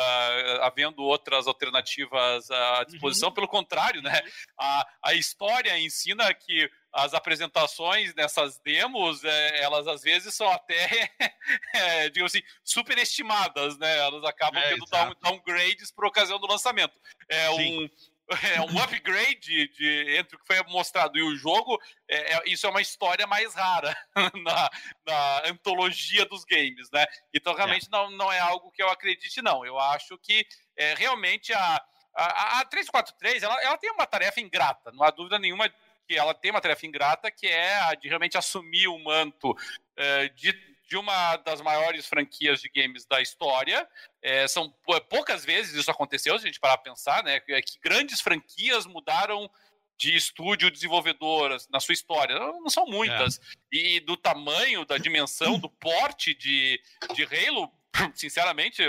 [0.62, 3.30] havendo outras alternativas à disposição.
[3.30, 3.36] Uhum.
[3.36, 4.22] Pelo contrário, né?
[4.60, 11.12] A, a história ensina que as apresentações nessas demos, é, elas às vezes são até,
[11.74, 13.98] é, digamos assim, superestimadas, né?
[13.98, 16.98] Elas acabam é, tendo down, downgrades por ocasião do lançamento.
[17.28, 17.84] É Sim.
[17.84, 17.90] um
[18.58, 21.80] é um upgrade de, de, entre o que foi mostrado e o jogo.
[22.10, 23.96] É, é, isso é uma história mais rara
[24.44, 24.70] na,
[25.06, 27.06] na, antologia dos games, né?
[27.34, 27.90] Então, realmente, é.
[27.92, 29.64] não, não é algo que eu acredite, não.
[29.64, 31.84] Eu acho que é, realmente a,
[32.16, 35.70] a, a 343 ela, ela tem uma tarefa ingrata, não há dúvida nenhuma
[36.08, 39.56] que ela tem uma tarefa ingrata, que é a de realmente assumir o manto
[39.96, 40.54] é, de
[40.88, 43.88] de uma das maiores franquias de games da história.
[44.22, 44.74] É, são
[45.10, 47.40] poucas vezes isso aconteceu, se a gente parar para pensar, né?
[47.40, 49.50] Que, que grandes franquias mudaram
[49.98, 52.38] de estúdio desenvolvedoras na sua história.
[52.38, 53.40] Não são muitas.
[53.40, 53.42] É.
[53.72, 56.80] E do tamanho, da dimensão, do porte de,
[57.14, 57.72] de Halo,
[58.14, 58.84] sinceramente,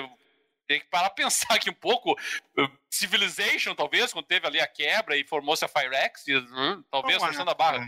[0.67, 2.17] tem que parar a pensar aqui um pouco.
[2.91, 7.55] Civilization, talvez, quando teve ali a quebra e formou-se a Firex, hum, talvez forçando a
[7.55, 7.87] barra.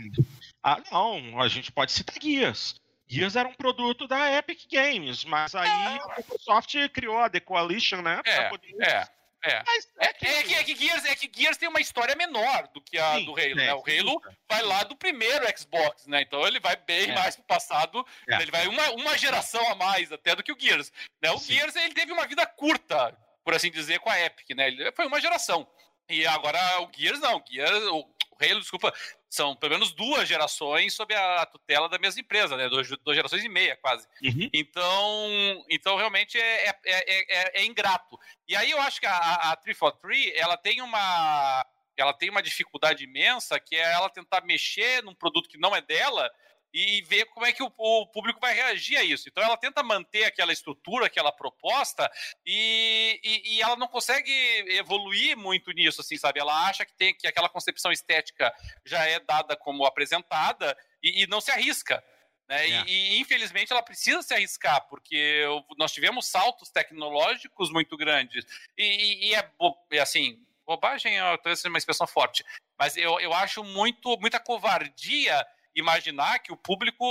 [0.63, 2.79] Ah, não, a gente pode citar guias.
[3.07, 8.03] Gears era um produto da Epic Games, mas aí a Microsoft criou a The Coalition,
[8.03, 8.21] né?
[8.23, 8.75] É, poder...
[8.81, 9.07] é.
[9.43, 9.63] É.
[9.65, 12.15] Mas é, é, que, é, que, é, que Gears, é que Gears tem uma história
[12.15, 13.73] menor do que a Sim, do Halo, é, né?
[13.73, 16.21] O Halo vai lá do primeiro Xbox, né?
[16.21, 17.15] Então ele vai bem é.
[17.15, 18.41] mais pro passado, é.
[18.41, 20.91] ele vai uma, uma geração a mais até do que o Gears.
[21.21, 21.31] Né?
[21.31, 21.53] O Sim.
[21.53, 24.67] Gears ele teve uma vida curta, por assim dizer, com a Epic, né?
[24.67, 25.65] Ele foi uma geração.
[26.09, 28.05] E agora o Gears não, o Gears, o
[28.39, 28.93] Halo, desculpa,
[29.29, 32.69] são pelo menos duas gerações sob a tutela da mesma empresa, né?
[32.69, 34.07] Duas, duas gerações e meia, quase.
[34.23, 34.49] Uhum.
[34.53, 38.17] Então, então, realmente é, é, é, é, ingrato.
[38.47, 41.65] E aí eu acho que a, a 343, ela tem uma
[41.97, 45.81] ela tem uma dificuldade imensa, que é ela tentar mexer num produto que não é
[45.81, 46.31] dela
[46.73, 49.27] e ver como é que o, o, público vai reagir a isso.
[49.27, 52.09] Então ela tenta manter aquela estrutura, aquela proposta,
[52.45, 54.31] e, e, e, ela não consegue
[54.77, 56.39] evoluir muito nisso, assim, sabe?
[56.39, 58.53] Ela acha que tem que aquela concepção estética
[58.85, 62.03] já é dada como apresentada e, e não se arrisca.
[62.47, 62.67] Né?
[62.67, 62.83] É.
[62.87, 65.43] E, infelizmente ela precisa se arriscar, porque
[65.77, 68.45] nós tivemos saltos tecnológicos muito grandes.
[68.77, 72.45] E, é assim, bobagem é talvez seja uma expressão forte,
[72.77, 75.45] mas eu, eu acho muito muita covardia
[75.75, 77.05] imaginar que o público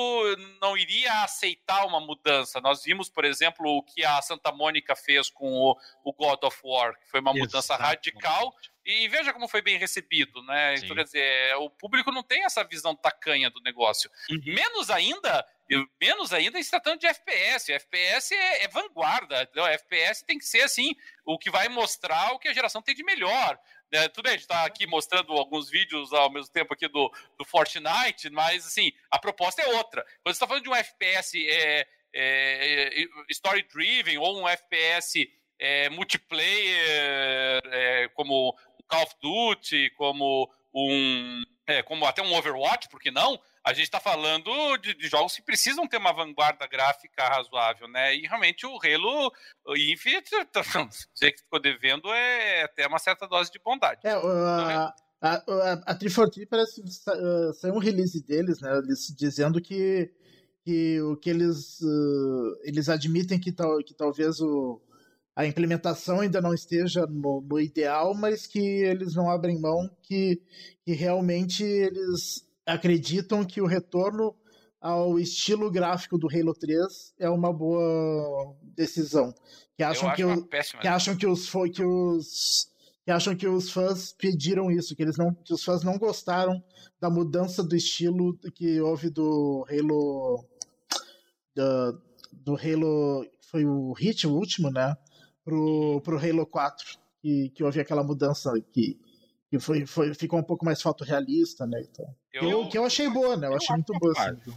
[0.60, 2.60] não iria aceitar uma mudança.
[2.60, 6.58] Nós vimos, por exemplo, o que a Santa Mônica fez com o, o God of
[6.64, 7.46] War, que foi uma Exatamente.
[7.46, 8.54] mudança radical.
[8.84, 10.76] E veja como foi bem recebido, né?
[10.76, 10.84] Sim.
[10.84, 14.10] Então, quer dizer, o público não tem essa visão tacanha do negócio.
[14.30, 14.40] Uhum.
[14.46, 15.46] Menos ainda,
[16.00, 17.70] menos ainda se tratando de FPS.
[17.70, 19.42] FPS é, é vanguarda.
[19.42, 19.66] Entendeu?
[19.66, 23.04] FPS tem que ser assim, o que vai mostrar o que a geração tem de
[23.04, 23.60] melhor.
[23.90, 27.10] É, tudo bem, a gente está aqui mostrando alguns vídeos ao mesmo tempo aqui do,
[27.38, 30.02] do Fortnite, mas assim, a proposta é outra.
[30.02, 35.88] Quando você está falando de um FPS é, é, é story-driven ou um FPS é,
[35.88, 38.54] multiplayer, é, como
[38.86, 41.42] Call of Duty, como um
[41.84, 43.38] como até um Overwatch, por que não?
[43.68, 48.16] A gente está falando de, de, jogos que precisam ter uma vanguarda gráfica razoável, né?
[48.16, 49.30] E realmente o Halo
[49.76, 50.30] Infinite,
[51.14, 54.00] você que ficou devendo, é até uma certa dose de bondade.
[54.04, 58.74] É, uh, a, a, a, a 343 parece uh, saiu um release deles, né?
[58.78, 60.10] Eles dizendo que,
[60.64, 64.80] que o que eles, uh, eles admitem que, tal, que talvez o
[65.36, 70.42] a implementação ainda não esteja no, no, ideal, mas que eles não abrem mão, que,
[70.84, 74.34] que realmente eles acreditam que o retorno
[74.80, 79.34] ao estilo gráfico do Halo 3 é uma boa decisão.
[79.76, 82.68] Que acham, que, o, que, acham que os que os
[83.04, 86.62] que acham que os fãs pediram isso, que eles não que os fãs não gostaram
[87.00, 90.44] da mudança do estilo que houve do Halo
[91.54, 92.02] do,
[92.32, 94.94] do Halo foi o Hit o último, né?
[95.48, 99.00] pro, pro Halo 4, que, que houve aquela mudança que,
[99.50, 101.80] que foi, foi, ficou um pouco mais fotorrealista, né?
[101.80, 103.46] Então, eu, eu, que eu achei boa, né?
[103.46, 104.12] Eu, eu achei muito boa.
[104.12, 104.52] Assim,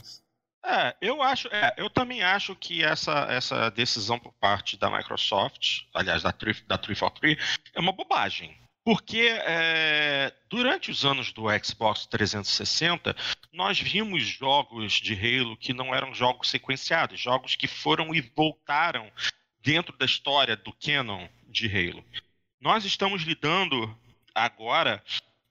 [0.63, 5.81] é, eu acho, é, eu também acho que essa, essa decisão por parte da Microsoft,
[5.93, 6.29] aliás, da,
[6.67, 7.37] da 343,
[7.73, 8.55] é uma bobagem.
[8.83, 13.15] Porque é, durante os anos do Xbox 360,
[13.53, 19.11] nós vimos jogos de Halo que não eram jogos sequenciados, jogos que foram e voltaram
[19.61, 22.03] dentro da história do canon de Halo.
[22.59, 23.95] Nós estamos lidando
[24.33, 25.03] agora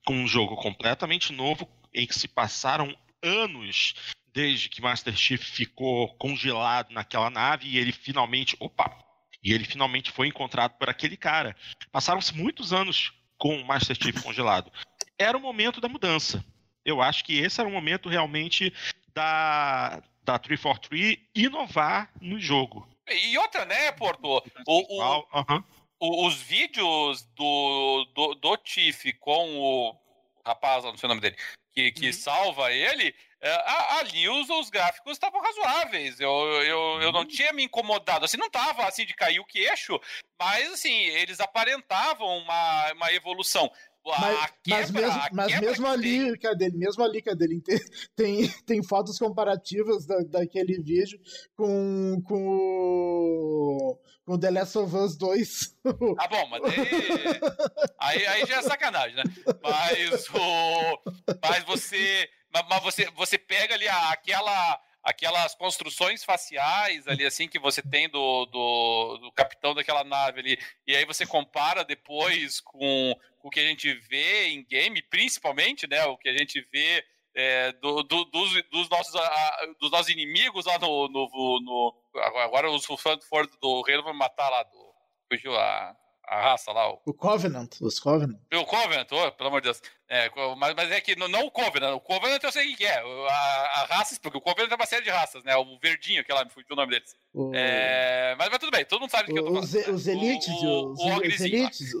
[0.05, 3.93] com um jogo completamente novo em que se passaram anos
[4.33, 8.97] desde que Master Chief ficou congelado naquela nave e ele finalmente, opa,
[9.43, 11.55] e ele finalmente foi encontrado por aquele cara.
[11.91, 14.71] Passaram-se muitos anos com o Master Chief congelado.
[15.17, 16.43] Era o momento da mudança.
[16.83, 18.73] Eu acho que esse era o momento realmente
[19.13, 22.87] da da 343 inovar no jogo.
[23.07, 24.23] E outra, né, Porto?
[24.25, 25.63] O, o, uhum.
[26.01, 29.95] Os vídeos do, do, do Tiff com o
[30.43, 31.37] rapaz, não sei o nome dele,
[31.71, 32.13] que, que uhum.
[32.13, 33.63] salva ele, é,
[33.99, 36.19] ali os, os gráficos estavam razoáveis.
[36.19, 36.29] Eu,
[36.63, 37.27] eu, eu não uhum.
[37.27, 38.25] tinha me incomodado.
[38.25, 39.99] Assim, não tava assim de cair o queixo,
[40.39, 43.71] mas assim, eles aparentavam uma, uma evolução.
[44.03, 46.57] Mas, mas mesmo, mas mesmo ali, tem...
[46.57, 47.79] dele mesmo ali, dele tem,
[48.15, 51.19] tem, tem fotos comparativas da, daquele vídeo
[51.55, 55.77] com, com o com The Last of Us 2.
[56.17, 56.61] Ah, bom, mas
[57.99, 59.23] aí, aí já é sacanagem, né?
[59.61, 61.01] Mas o.
[61.43, 62.29] Mas você.
[62.69, 68.45] Mas você, você pega ali aquela aquelas construções faciais ali assim que você tem do,
[68.45, 73.59] do, do, capitão daquela nave ali e aí você compara depois com, com, o que
[73.59, 78.25] a gente vê em game principalmente né o que a gente vê é, do, do,
[78.25, 79.13] dos, dos, nossos,
[79.79, 81.29] dos nossos inimigos lá no, no,
[81.61, 81.95] no
[82.41, 84.91] agora os fãs do, do Reino vão matar lá do
[85.31, 85.95] fugiu a,
[86.31, 86.89] a raça lá.
[86.89, 88.39] O, o Covenant, os Covenant.
[88.53, 89.81] O Covenant, oh, pelo amor de Deus.
[90.07, 91.93] É, mas, mas, é que não, não, o Covenant.
[91.93, 92.99] O Covenant eu sei o que é.
[92.99, 95.53] A, a raça, porque o Covenant é uma série de raças, né?
[95.57, 97.13] O verdinho, que lá, me fugiu o nome deles.
[97.33, 97.51] O...
[97.53, 99.65] É, mas, mas, tudo bem, todo mundo sabe do que eu tô falando.
[99.65, 101.93] Os, os elites, o, os, os, elites,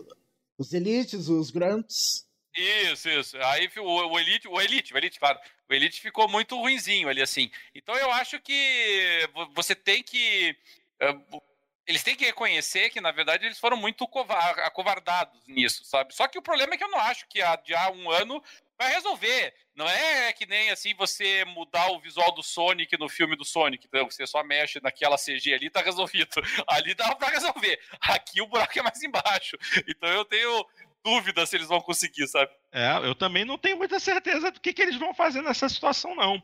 [0.57, 2.25] os elites, os grunts.
[2.55, 3.37] Isso, isso.
[3.37, 5.39] Aí o, o, Elite, o Elite, o Elite, claro.
[5.69, 7.51] O Elite ficou muito ruinzinho ali, assim.
[7.75, 10.55] Então eu acho que você tem que.
[11.87, 14.07] Eles têm que reconhecer que, na verdade, eles foram muito
[14.63, 16.13] acovardados nisso, sabe?
[16.13, 18.41] Só que o problema é que eu não acho que adiar um ano
[18.77, 19.53] vai resolver.
[19.75, 23.85] Não é que nem assim você mudar o visual do Sonic no filme do Sonic,
[23.85, 26.29] então você só mexe naquela CG ali tá resolvido.
[26.67, 27.79] Ali dá para resolver.
[28.01, 29.57] Aqui o buraco é mais embaixo.
[29.87, 30.65] Então eu tenho
[31.03, 32.51] dúvida se eles vão conseguir, sabe?
[32.71, 36.15] É, eu também não tenho muita certeza do que, que eles vão fazer nessa situação,
[36.15, 36.41] não.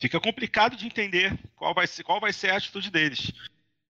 [0.00, 3.32] Fica complicado de entender qual vai ser, qual vai ser a atitude deles.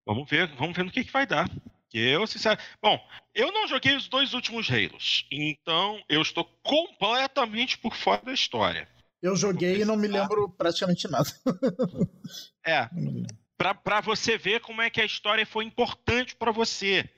[0.06, 1.50] Vamos ver, vamos ver no que, que vai dar.
[1.94, 2.68] Eu, sinceramente.
[2.82, 3.00] Bom,
[3.36, 8.88] eu não joguei os dois últimos Halos, então eu estou completamente por fora da história.
[9.22, 11.30] Eu joguei e não me lembro praticamente nada.
[12.66, 12.90] é.
[13.56, 17.10] Para você ver como é que a história foi importante para você.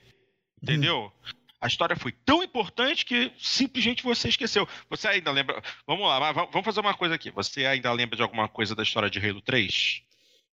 [0.61, 1.11] Entendeu?
[1.25, 1.45] Hum.
[1.59, 4.67] A história foi tão importante que simplesmente você esqueceu.
[4.87, 5.63] Você ainda lembra.
[5.87, 7.31] Vamos lá, vamos fazer uma coisa aqui.
[7.31, 10.03] Você ainda lembra de alguma coisa da história de Halo 3?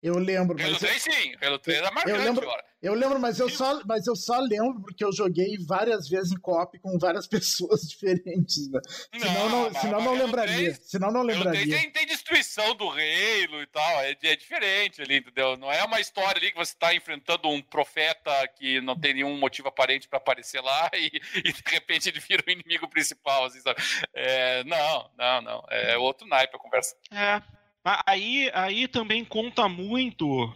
[0.03, 0.63] Eu lembro.
[0.63, 1.13] Halo 3 eu...
[1.13, 2.65] sim, Halo 3 é marcante eu lembro, agora.
[2.83, 6.37] Eu lembro, mas eu, só, mas eu só lembro porque eu joguei várias vezes em
[6.39, 8.71] co com várias pessoas diferentes.
[8.71, 8.81] Né?
[9.13, 10.73] Senão não, não, senão não lembraria.
[10.73, 11.77] 3, senão não lembraria.
[11.77, 15.59] Tem, tem, destruição do Halo e tal, é, é, diferente ali, entendeu?
[15.59, 19.39] Não é uma história ali que você está enfrentando um profeta que não tem nenhum
[19.39, 23.61] motivo aparente para aparecer lá e, e, de repente ele vira o inimigo principal, assim,
[23.61, 23.83] sabe?
[24.15, 25.65] É, não, não, não.
[25.69, 26.97] É outro naipe a conversa.
[27.13, 27.43] É,
[27.85, 30.55] Aí, aí também conta muito,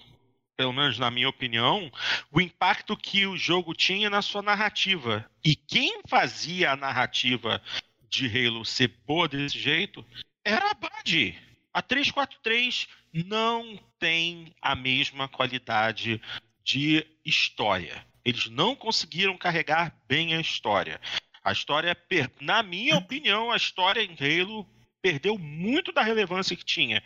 [0.56, 1.90] pelo menos na minha opinião,
[2.30, 5.28] o impacto que o jogo tinha na sua narrativa.
[5.42, 7.62] E quem fazia a narrativa
[8.08, 10.04] de Halo ser boa desse jeito
[10.44, 11.34] era a Band.
[11.72, 16.20] A 343 não tem a mesma qualidade
[16.62, 18.06] de história.
[18.24, 21.00] Eles não conseguiram carregar bem a história.
[21.42, 21.96] A história,
[22.40, 24.66] na minha opinião, a história em Halo
[25.04, 27.04] perdeu muito da relevância que tinha.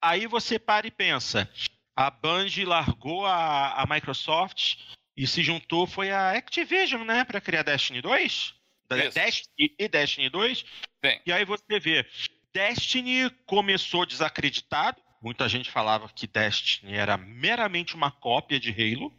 [0.00, 1.50] Aí você para e pensa,
[1.96, 4.76] a Band largou a, a Microsoft
[5.16, 8.54] e se juntou foi a Activision, né, para criar Destiny 2?
[9.12, 10.58] Destiny e Destiny 2.
[11.04, 11.20] Sim.
[11.26, 12.06] E aí você vê,
[12.54, 15.02] Destiny começou desacreditado.
[15.20, 19.12] Muita gente falava que Destiny era meramente uma cópia de Halo.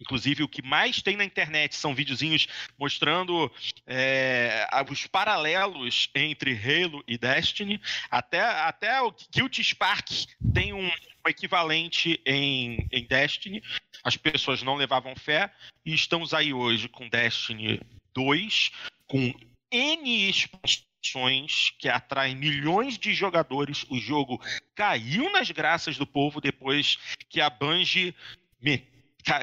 [0.00, 2.46] Inclusive, o que mais tem na internet são videozinhos
[2.78, 3.50] mostrando
[3.86, 7.80] é, os paralelos entre Halo e Destiny.
[8.10, 10.08] Até, até o Guilty Spark
[10.52, 10.90] tem um
[11.26, 13.62] equivalente em, em Destiny.
[14.04, 15.50] As pessoas não levavam fé.
[15.84, 17.80] E estamos aí hoje com Destiny
[18.14, 18.70] 2,
[19.06, 19.34] com
[19.70, 23.84] N expansões que atraem milhões de jogadores.
[23.88, 24.40] O jogo
[24.74, 28.14] caiu nas graças do povo depois que a Bungie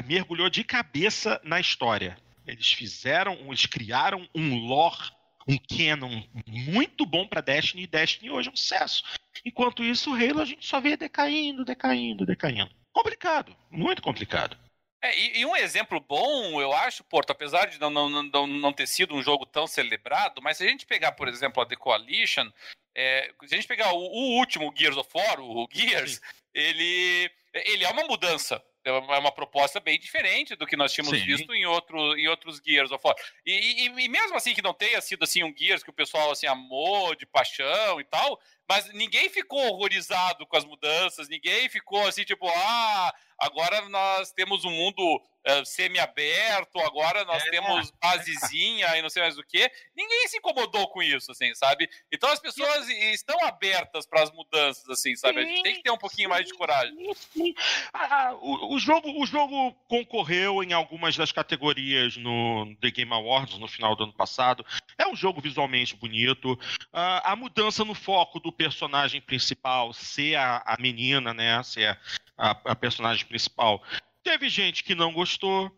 [0.05, 2.17] mergulhou de cabeça na história.
[2.45, 5.11] Eles fizeram, eles criaram um lore,
[5.47, 9.03] um canon muito bom para Destiny e Destiny hoje é um sucesso.
[9.45, 12.71] Enquanto isso, o Halo a gente só vê decaindo, decaindo, decaindo.
[12.91, 14.57] Complicado, muito complicado.
[15.01, 18.71] É, e, e, um exemplo bom, eu acho, Porto, apesar de não, não, não, não
[18.71, 21.75] ter sido um jogo tão celebrado, mas se a gente pegar, por exemplo, a The
[21.75, 22.49] Coalition,
[22.95, 26.21] é, se a gente pegar o, o, último Gears of War, o Gears,
[26.53, 31.17] ele, ele é uma mudança é, é uma proposta bem diferente do que nós tínhamos
[31.17, 31.25] Sim.
[31.25, 33.15] visto em, outro, em outros Gears of War.
[33.45, 36.31] E, e, e, mesmo assim que não tenha sido assim um Gears que o pessoal
[36.31, 42.05] assim amou de paixão e tal, mas ninguém ficou horrorizado com as mudanças, ninguém ficou
[42.07, 47.49] assim tipo, ah, agora nós temos um mundo uh, semi-aberto, agora nós é.
[47.49, 49.69] temos basezinha e não sei mais o que.
[49.95, 51.89] Ninguém se incomodou com isso, assim, sabe?
[52.11, 55.41] Então as pessoas estão abertas para as mudanças, assim, sabe?
[55.41, 56.95] A gente tem que ter um pouquinho mais de coragem.
[57.93, 63.13] Ah, ah, o, o, jogo, o jogo concorreu em algumas das categorias no The Game
[63.13, 64.65] Awards no final do ano passado.
[64.97, 66.53] É um jogo visualmente bonito.
[66.53, 71.61] Uh, a mudança no foco do personagem principal ser a, a menina, né?
[71.63, 71.99] Ser
[72.37, 73.83] a, a personagem principal
[74.23, 75.69] Teve gente que não gostou,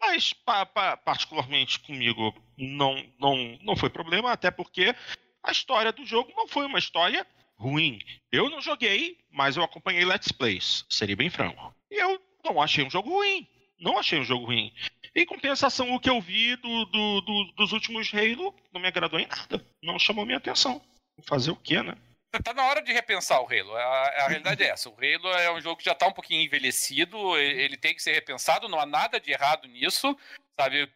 [0.00, 4.94] mas pa, pa, particularmente comigo não, não, não foi problema, até porque
[5.42, 7.24] a história do jogo não foi uma história
[7.56, 8.00] ruim.
[8.32, 11.72] Eu não joguei, mas eu acompanhei Let's Plays, seria bem franco.
[11.88, 13.46] E eu não achei um jogo ruim.
[13.78, 14.72] Não achei um jogo ruim.
[15.14, 19.20] Em compensação, o que eu vi do, do, do, dos últimos Halo não me agradou
[19.20, 19.64] em nada.
[19.80, 20.82] Não chamou minha atenção.
[21.22, 21.96] Fazer o quê, né?
[22.42, 23.74] Tá na hora de repensar o Halo.
[23.76, 24.88] A, a realidade é essa.
[24.88, 28.12] O Halo é um jogo que já está um pouquinho envelhecido, ele, tem que ser
[28.12, 30.16] repensado, não há nada de errado nisso.
[30.58, 30.90] sabe?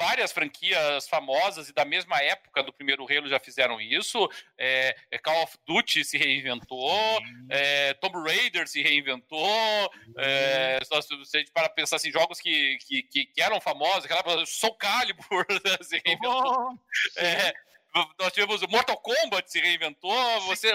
[0.00, 4.28] Várias franquias famosas e da mesma época do primeiro Halo já fizeram isso.
[4.56, 9.90] É, é Call of Duty se reinventou, é, Tomb Raider se reinventou.
[10.16, 15.46] É, se você para pensar assim, jogos que, que, que, eram famosos, aquela Soul Calibur
[15.82, 16.70] se reinventou.
[16.70, 17.52] Oh, é,
[18.18, 20.40] nós tivemos o Mortal Kombat se reinventou.
[20.42, 20.72] Você,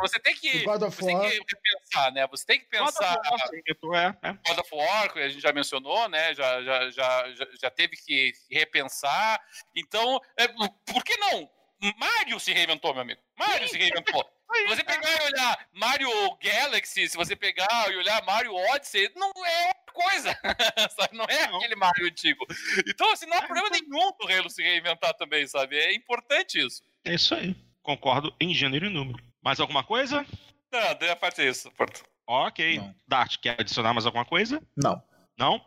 [0.00, 2.26] você tem que, você tem que pensar, né?
[2.28, 3.16] Você tem que pensar.
[3.16, 4.32] God of War, é, é.
[4.48, 6.34] God of War, que a gente já mencionou, né?
[6.34, 7.24] Já, já, já,
[7.60, 9.40] já teve que repensar.
[9.74, 11.50] Então, é, por que não?
[11.98, 13.20] Mario se reinventou, meu amigo.
[13.36, 14.24] Mario se reinventou.
[14.52, 19.32] Se você pegar e olhar Mario Galaxy, se você pegar e olhar Mario Odyssey, não
[19.44, 20.38] é outra coisa.
[21.12, 21.56] não é não.
[21.56, 22.46] aquele Mario antigo.
[22.86, 25.76] Então, assim, não há problema nenhum do Halo se reinventar também, sabe?
[25.76, 26.82] É importante isso.
[27.04, 27.56] É isso aí.
[27.82, 29.22] Concordo em gênero e número.
[29.42, 30.24] Mais alguma coisa?
[30.72, 32.04] Não, da parte é isso, Porto.
[32.26, 32.78] Ok.
[32.78, 32.94] Não.
[33.06, 34.62] Dart, quer adicionar mais alguma coisa?
[34.76, 35.02] Não.
[35.38, 35.64] Não?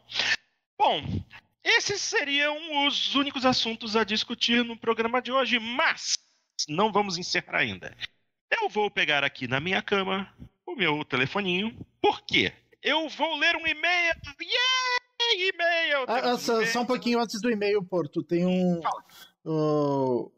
[0.78, 1.03] Bom,
[1.63, 6.17] esses seriam os únicos assuntos a discutir no programa de hoje, mas
[6.67, 7.95] não vamos encerrar ainda.
[8.50, 10.32] Eu vou pegar aqui na minha cama
[10.66, 11.74] o meu telefoninho.
[12.02, 12.54] Por quê?
[12.82, 14.14] Eu vou ler um e-mail.
[14.41, 14.98] Yeah!
[15.36, 16.06] E-mail!
[16.08, 18.24] Ah, ah, só, só, um pouquinho antes do e-mail, Porto.
[18.24, 18.82] Tem um.
[18.82, 19.04] Fala.
[19.45, 20.32] Uh,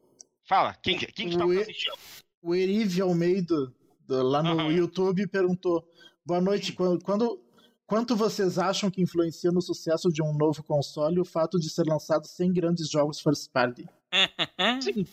[0.50, 0.74] Fala.
[0.82, 1.94] Quem, quem está assistindo?
[2.42, 3.72] O Erive Almeida,
[4.08, 4.72] lá no uhum.
[4.72, 5.88] YouTube, perguntou:
[6.26, 6.74] Boa noite.
[6.74, 7.40] Quando, quando,
[7.86, 11.86] quanto vocês acham que influencia no sucesso de um novo console o fato de ser
[11.86, 13.86] lançado sem grandes jogos first party?
[14.82, 15.06] Sim.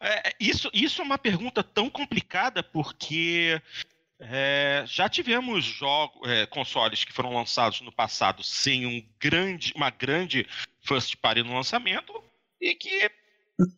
[0.00, 3.60] É, isso, isso é uma pergunta tão complicada porque
[4.18, 9.90] é, já tivemos jogos, é, consoles que foram lançados no passado sem um grande, uma
[9.90, 10.46] grande
[10.80, 12.22] first party no lançamento
[12.60, 13.10] e que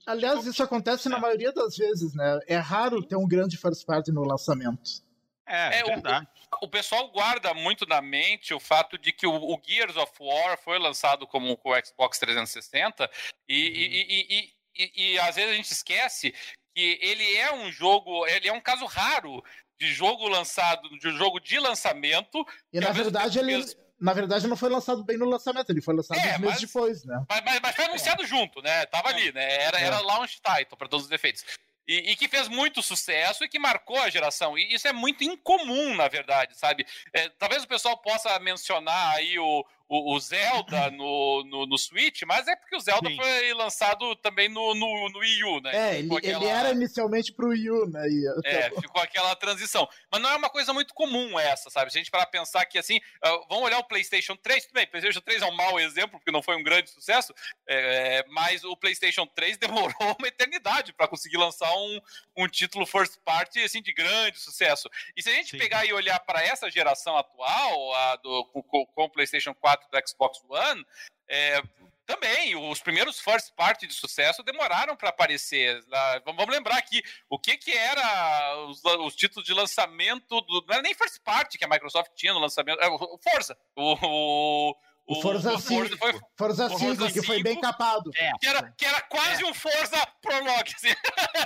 [0.06, 2.40] Aliás, isso acontece na maioria das vezes, né?
[2.48, 5.06] É raro ter um grande first party no lançamento.
[5.46, 6.26] É, é, é verdade.
[6.60, 10.12] O, o, pessoal guarda muito na mente o fato de que o, o Gears of
[10.20, 13.08] War foi lançado como com o Xbox 360
[13.48, 13.74] e, uhum.
[13.74, 16.34] e, e, e, e às vezes a gente esquece
[16.74, 19.42] que ele é um jogo, ele é um caso raro
[19.78, 22.44] de jogo lançado, de jogo de lançamento.
[22.72, 23.64] E na verdade ele.
[24.00, 27.20] Na verdade, não foi lançado bem no lançamento, ele foi lançado é, meses depois, né?
[27.28, 28.26] Mas, mas, mas foi anunciado é.
[28.26, 28.86] junto, né?
[28.86, 29.60] Tava ali, né?
[29.60, 30.00] Era, era é.
[30.00, 31.44] launch title para todos os efeitos.
[31.84, 34.56] E, e, que fez muito sucesso e que marcou a geração.
[34.56, 36.86] E isso é muito incomum, na verdade, sabe?
[37.12, 42.22] É, talvez o pessoal possa mencionar aí o, o, o Zelda no, no, no, Switch,
[42.22, 43.16] mas é porque o Zelda Sim.
[43.16, 45.70] foi lançado também no, no, no Wii U, né?
[45.74, 46.44] É, ele, aquela...
[46.44, 48.06] ele, era inicialmente pro Wii U, né?
[48.08, 48.24] E...
[48.44, 49.88] É, ficou aquela transição.
[50.10, 51.90] Mas não é uma coisa muito comum essa, sabe?
[51.90, 54.84] Se a gente parar pensar que assim, uh, vamos olhar o PlayStation 3, tudo bem,
[54.84, 57.32] o PlayStation 3 é um mau exemplo, porque não foi um grande sucesso,
[57.66, 62.00] é, mas o PlayStation 3 demorou uma eternidade para conseguir lançar um,
[62.36, 64.88] um título first party assim, de grande sucesso.
[65.16, 65.58] E se a gente Sim.
[65.58, 69.88] pegar e olhar para essa geração atual, a do, com, com o PlayStation 4 4
[69.90, 70.86] do Xbox One,
[71.28, 71.62] é,
[72.06, 75.84] também, os primeiros first party de sucesso demoraram para aparecer.
[76.24, 80.82] Vamos lembrar aqui, o que que era os, os, títulos de lançamento, do, não era
[80.82, 82.88] nem first party que a Microsoft tinha no lançamento, é,
[83.30, 84.74] Forza, o, o
[85.08, 88.10] o Forza, o 5, foi, Forza 5, Forza que foi bem capado.
[88.14, 88.30] É.
[88.38, 89.46] Que, era, que era quase é.
[89.46, 90.74] um Forza Prologue.
[90.76, 90.94] Assim.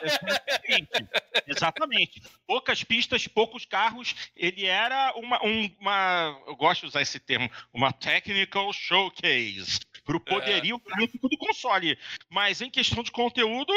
[0.03, 1.09] Exatamente.
[1.47, 2.23] Exatamente.
[2.45, 4.17] Poucas pistas, poucos carros.
[4.35, 6.43] Ele era uma, um, uma.
[6.49, 9.79] Eu gosto de usar esse termo, uma technical showcase.
[10.05, 11.07] Para o poderio é.
[11.07, 11.97] do console.
[12.29, 13.73] Mas em questão de conteúdo,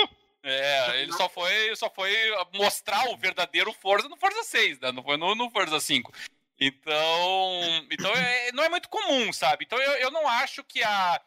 [0.48, 2.12] é, ele só foi, só foi
[2.54, 4.92] mostrar o verdadeiro Forza no Forza 6, né?
[4.92, 6.12] Não foi no, no Forza 5.
[6.60, 9.66] Então, então é, não é muito comum, sabe?
[9.66, 11.22] Então eu, eu não acho que a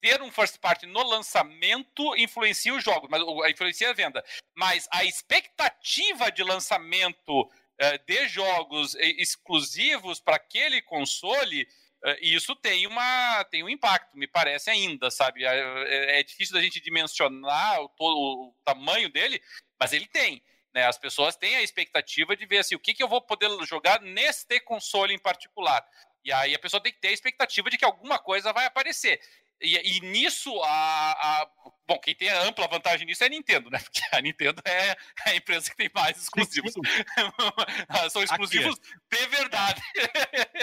[0.00, 4.24] ter um first party no lançamento influencia o jogo, mas influencia a venda.
[4.54, 11.62] Mas a expectativa de lançamento uh, de jogos exclusivos para aquele console
[12.04, 15.44] uh, isso tem uma tem um impacto, me parece ainda, sabe?
[15.44, 19.40] É, é, é difícil da gente dimensionar o, todo, o tamanho dele,
[19.78, 20.42] mas ele tem.
[20.74, 20.86] Né?
[20.86, 24.00] As pessoas têm a expectativa de ver assim, o que, que eu vou poder jogar
[24.00, 25.84] neste console em particular.
[26.24, 29.20] E aí a pessoa tem que ter a expectativa de que alguma coisa vai aparecer.
[29.60, 31.50] E, e nisso, a, a,
[31.86, 33.78] Bom, quem tem a ampla vantagem nisso é a Nintendo, né?
[33.84, 34.96] Porque a Nintendo é
[35.26, 36.72] a empresa que tem mais exclusivos.
[38.10, 39.18] São exclusivos Aqui.
[39.18, 39.82] de verdade.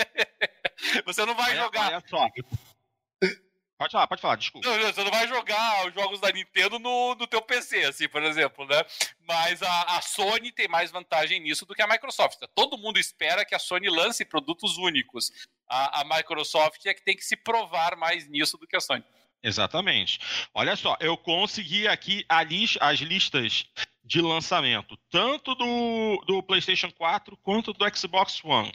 [1.05, 1.93] Você não vai jogar.
[1.93, 2.27] Olha só.
[3.79, 4.67] Pode falar, pode falar, desculpa.
[4.67, 8.21] Não, você não vai jogar os jogos da Nintendo no, no teu PC, assim, por
[8.21, 8.83] exemplo, né?
[9.25, 12.39] Mas a, a Sony tem mais vantagem nisso do que a Microsoft.
[12.53, 15.31] Todo mundo espera que a Sony lance produtos únicos.
[15.65, 19.05] A, a Microsoft é que tem que se provar mais nisso do que a Sony.
[19.41, 20.19] Exatamente.
[20.53, 23.65] Olha só, eu consegui aqui li as listas
[24.03, 28.73] de lançamento, tanto do, do PlayStation 4 quanto do Xbox One.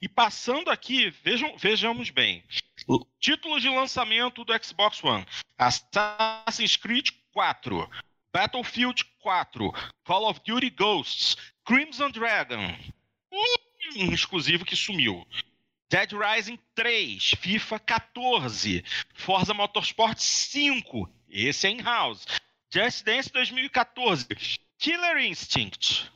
[0.00, 2.44] E passando aqui, vejam, vejamos bem.
[3.18, 5.26] Títulos de lançamento do Xbox One:
[5.58, 7.90] Assassin's Creed 4,
[8.32, 9.72] Battlefield 4,
[10.04, 12.76] Call of Duty Ghosts, Crimson Dragon,
[13.96, 15.26] um exclusivo que sumiu.
[15.90, 22.26] Dead Rising 3, FIFA 14, Forza Motorsport 5, esse é in-house.
[22.72, 24.26] Just Dance 2014,
[24.78, 26.10] Killer Instinct,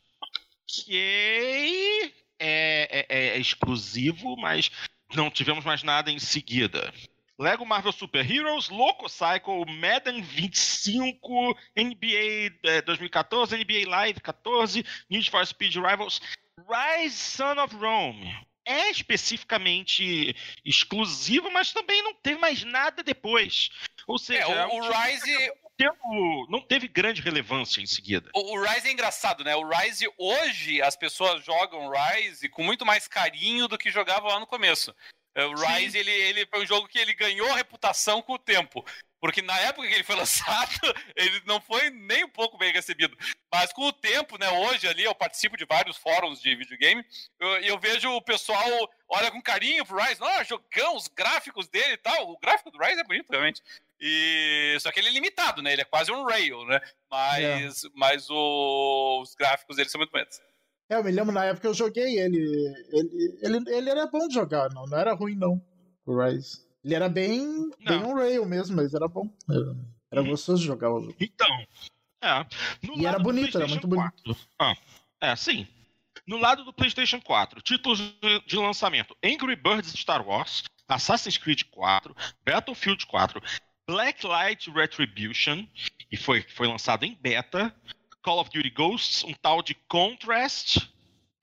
[0.67, 4.69] que é, é, é exclusivo, mas
[5.15, 6.93] não tivemos mais nada em seguida.
[7.39, 15.45] Lego Marvel Super Heroes, Loco Cycle, Madden 25, NBA 2014, NBA Live 14, Need for
[15.45, 16.21] Speed Rivals,
[16.67, 18.35] Rise Son of Rome.
[18.65, 20.35] É especificamente
[20.65, 23.69] exclusivo, mas também não teve mais nada depois.
[24.05, 25.51] Ou seja, é, o, o Rise
[26.49, 28.29] não teve grande relevância em seguida.
[28.35, 29.55] O, o, Rise é engraçado, né?
[29.55, 34.39] O Rise hoje as pessoas jogam Rise com muito mais carinho do que jogavam lá
[34.39, 34.93] no começo.
[35.35, 38.83] É, o Rise ele, ele foi um jogo que ele ganhou reputação com o tempo.
[39.21, 40.79] Porque na época que ele foi lançado,
[41.15, 43.17] ele não foi nem um pouco bem recebido.
[43.51, 47.05] Mas com o tempo, né, hoje ali eu participo de vários fóruns de videogame,
[47.39, 48.65] eu, eu vejo o pessoal
[49.07, 52.31] olha com carinho pro Rise, não, jogão, os gráficos dele e tal.
[52.31, 53.61] O gráfico do Rise é bonito, realmente.
[53.99, 55.73] E só que ele é limitado, né?
[55.73, 56.79] Ele é quase um rail, né?
[57.11, 57.89] Mas, é.
[57.93, 60.39] mas o, os gráficos dele são muito bonitos.
[60.89, 62.39] É, eu me lembro na época que eu joguei ele.
[62.91, 65.61] Ele, ele, ele era bom de jogar, não, não era ruim, não.
[66.05, 66.67] O Rise.
[66.83, 69.29] Ele era bem, bem um rail mesmo, mas era bom.
[69.49, 69.75] Era,
[70.11, 70.29] era hum.
[70.29, 71.15] gostoso de jogar o jogo.
[71.19, 71.65] Então.
[72.21, 72.45] É.
[72.97, 74.13] e era bonito, era muito bonito.
[74.57, 74.75] Ah,
[75.21, 75.67] é, sim.
[76.27, 77.99] No lado do PlayStation 4, títulos
[78.45, 83.41] de lançamento: Angry Birds Star Wars, Assassin's Creed 4, Battlefield 4,
[83.89, 85.65] Blacklight Retribution,
[86.11, 87.73] e foi, foi lançado em beta,
[88.21, 90.77] Call of Duty Ghosts, um tal de Contrast,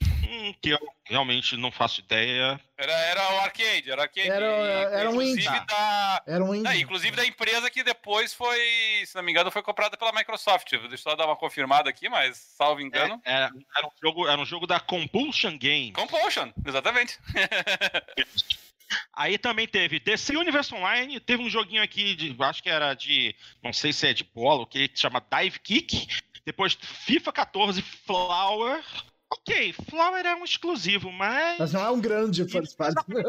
[0.01, 2.61] hum, que eu realmente não faço ideia.
[2.78, 4.30] Era, era o arcade, era arcade.
[4.30, 5.44] Era, era um indie.
[5.66, 6.68] Da, era um indie.
[6.68, 8.61] É, inclusive da empresa que depois foi,
[9.05, 10.70] se não me engano, foi comprada pela Microsoft.
[10.70, 13.20] Deixa eu só dar uma confirmada aqui, mas salvo engano.
[13.24, 15.92] É, era, era, um jogo, era um jogo da Compulsion Game.
[15.92, 17.18] Compulsion, exatamente.
[19.12, 23.34] Aí também teve DC Universe Online, teve um joguinho aqui, de, acho que era de,
[23.62, 26.07] não sei se é de bola, o que chama Dive Kick.
[26.45, 28.82] Depois FIFA 14 Flower.
[29.28, 31.59] Ok, Flower é um exclusivo, mas.
[31.59, 32.68] Mas não é um grande party.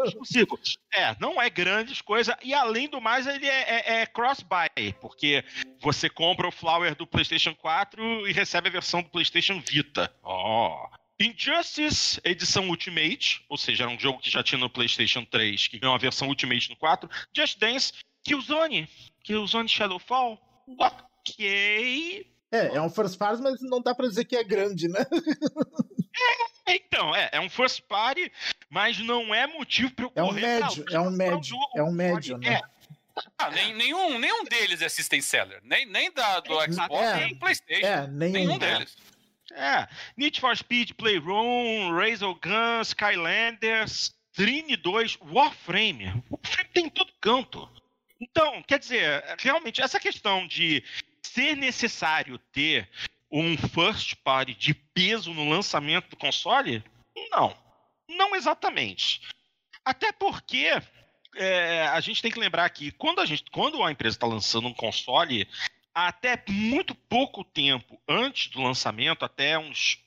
[0.05, 0.59] exclusivo.
[0.93, 2.37] É, não é grandes coisa.
[2.43, 5.43] E além do mais, ele é, é, é cross-buy, porque
[5.81, 10.13] você compra o Flower do PlayStation 4 e recebe a versão do PlayStation Vita.
[10.21, 10.85] Ó.
[10.85, 10.96] Oh.
[11.19, 15.79] Injustice edição Ultimate, ou seja, era um jogo que já tinha no PlayStation 3, que
[15.79, 17.09] ganhou uma versão Ultimate no 4.
[17.35, 17.93] Just Dance,
[18.23, 18.87] Killzone,
[19.23, 20.39] Killzone Shadowfall.
[20.77, 22.27] Ok.
[22.51, 25.05] É, é um first party, mas não dá pra dizer que é grande, né?
[26.65, 28.31] é, então, é, é um first party,
[28.69, 32.37] mas não é motivo pra eu é um médio, é um médio, é um médio,
[32.37, 32.53] né?
[32.53, 32.61] É.
[33.37, 35.59] Ah, nem, nenhum, nenhum deles é system seller.
[35.63, 37.85] Nem, nem da, do é, Xbox, é, nem do Playstation.
[37.85, 38.95] É, nenhum, nenhum deles.
[39.57, 46.23] É, Need for Speed Playroom, Razor Guns, Skylanders, Trine 2, Warframe.
[46.29, 47.67] Warframe tem em todo canto.
[48.21, 50.83] Então, quer dizer, realmente, essa questão de
[51.23, 52.87] ser necessário ter
[53.31, 56.83] um first party de peso no lançamento do console,
[57.31, 57.57] não.
[58.07, 59.21] Não exatamente.
[59.83, 60.69] Até porque
[61.35, 64.67] é, a gente tem que lembrar que quando a, gente, quando a empresa está lançando
[64.67, 65.47] um console,
[66.05, 70.03] até muito pouco tempo antes do lançamento, até uns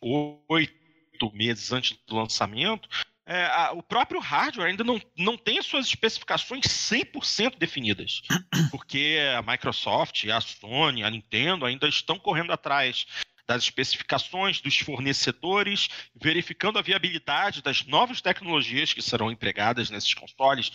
[0.48, 2.88] oito meses antes do lançamento,
[3.26, 8.22] é, a, o próprio hardware ainda não, não tem as suas especificações 100% definidas.
[8.70, 13.04] Porque a Microsoft, a Sony, a Nintendo ainda estão correndo atrás
[13.44, 20.70] das especificações dos fornecedores, verificando a viabilidade das novas tecnologias que serão empregadas nesses consoles,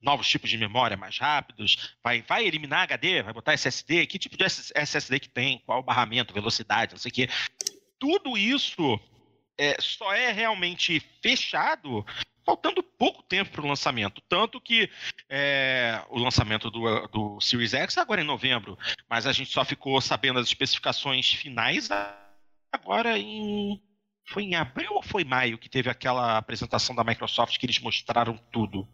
[0.00, 4.36] novos tipos de memória mais rápidos, vai, vai eliminar HD, vai botar SSD, que tipo
[4.36, 7.28] de SSD que tem, qual barramento, velocidade, não sei o quê.
[7.98, 8.98] Tudo isso
[9.58, 12.04] é, só é realmente fechado
[12.44, 14.20] faltando pouco tempo para o lançamento.
[14.28, 14.90] Tanto que
[15.28, 18.76] é, o lançamento do, do Series X é agora em novembro,
[19.08, 21.88] mas a gente só ficou sabendo as especificações finais
[22.72, 23.80] agora em.
[24.28, 28.38] Foi em abril ou foi maio que teve aquela apresentação da Microsoft que eles mostraram
[28.52, 28.86] tudo?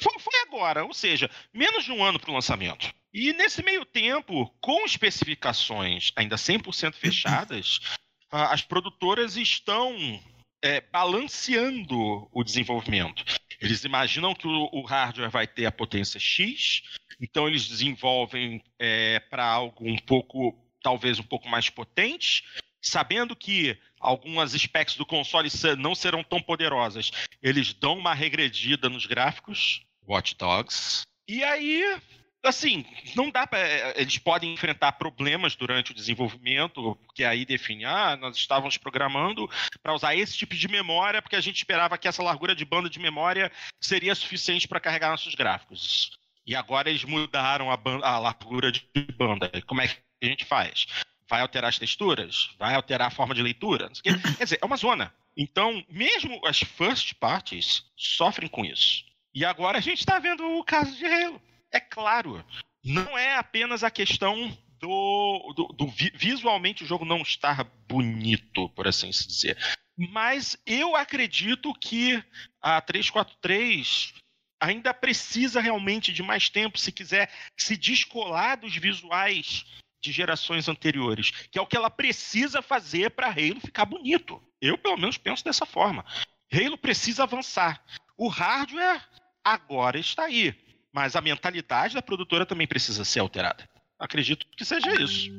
[0.00, 2.92] Foi, foi agora, ou seja, menos de um ano para o lançamento.
[3.12, 7.80] E nesse meio tempo, com especificações ainda 100% fechadas,
[8.30, 10.20] as produtoras estão
[10.62, 13.24] é, balanceando o desenvolvimento.
[13.60, 16.82] Eles imaginam que o, o, hardware vai ter a potência X,
[17.20, 22.44] então eles desenvolvem é, para algo um pouco, talvez um pouco mais potente,
[22.80, 25.48] sabendo que algumas specs do console
[25.78, 27.10] não serão tão poderosas,
[27.42, 31.02] eles dão uma regredida nos gráficos, Watch Dogs.
[31.28, 32.00] E aí,
[32.42, 37.84] assim, não dá para é, eles podem enfrentar problemas durante o desenvolvimento, porque aí define,
[37.84, 39.48] ah, nós estávamos programando
[39.82, 42.88] para usar esse tipo de memória, porque a gente esperava que essa largura de banda
[42.88, 46.18] de memória seria suficiente para carregar nossos gráficos.
[46.46, 48.82] E agora eles mudaram a, banda, a largura de
[49.14, 49.50] banda.
[49.66, 50.86] Como é que a gente faz?
[51.28, 52.50] Vai alterar as texturas?
[52.58, 53.90] Vai alterar a forma de leitura?
[54.02, 55.14] Quer dizer, é uma zona.
[55.36, 59.04] Então, mesmo as first parties sofrem com isso.
[59.34, 62.44] E agora a gente está vendo o caso de Halo é claro,
[62.84, 68.86] não é apenas a questão do, do, do, visualmente o jogo não estar bonito, por
[68.86, 69.58] assim se dizer.
[69.96, 72.22] Mas eu acredito que
[72.62, 74.14] a 343
[74.60, 79.64] ainda precisa realmente de mais tempo se quiser se descolar dos visuais
[80.00, 84.42] de gerações anteriores, que é o que ela precisa fazer para Halo ficar bonito.
[84.60, 86.04] Eu, pelo menos, penso dessa forma.
[86.52, 87.82] Halo precisa avançar.
[88.16, 89.02] O hardware
[89.44, 90.54] agora está aí
[90.92, 93.68] mas a mentalidade da produtora também precisa ser alterada.
[93.98, 95.30] Acredito que seja isso.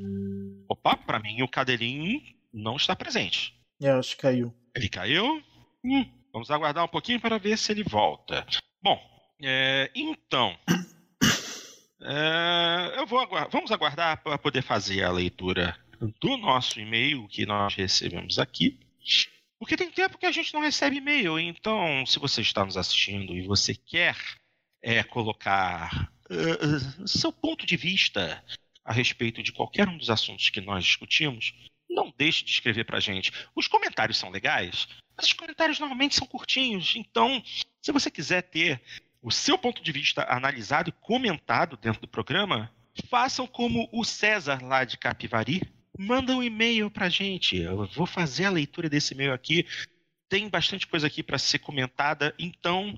[0.69, 2.21] Opa, para mim o Cadelinho
[2.53, 3.53] não está presente.
[3.81, 4.53] É, acho que caiu.
[4.75, 5.43] Ele caiu?
[5.83, 8.45] Hum, vamos aguardar um pouquinho para ver se ele volta.
[8.81, 8.99] Bom,
[9.41, 10.57] é, então.
[12.01, 15.77] É, eu vou aguardar, vamos aguardar para poder fazer a leitura
[16.19, 18.79] do nosso e-mail que nós recebemos aqui.
[19.59, 23.35] Porque tem tempo que a gente não recebe e-mail, então se você está nos assistindo
[23.35, 24.15] e você quer
[24.81, 28.43] é colocar uh, seu ponto de vista
[28.85, 31.53] a respeito de qualquer um dos assuntos que nós discutimos,
[31.89, 33.33] não deixe de escrever para a gente.
[33.53, 34.87] Os comentários são legais,
[35.17, 36.95] mas os comentários normalmente são curtinhos.
[36.95, 37.43] Então,
[37.81, 38.81] se você quiser ter
[39.21, 42.71] o seu ponto de vista analisado e comentado dentro do programa,
[43.09, 45.61] façam como o César lá de Capivari.
[45.97, 47.57] Manda um e-mail para a gente.
[47.57, 49.65] Eu vou fazer a leitura desse e-mail aqui.
[50.29, 52.97] Tem bastante coisa aqui para ser comentada, então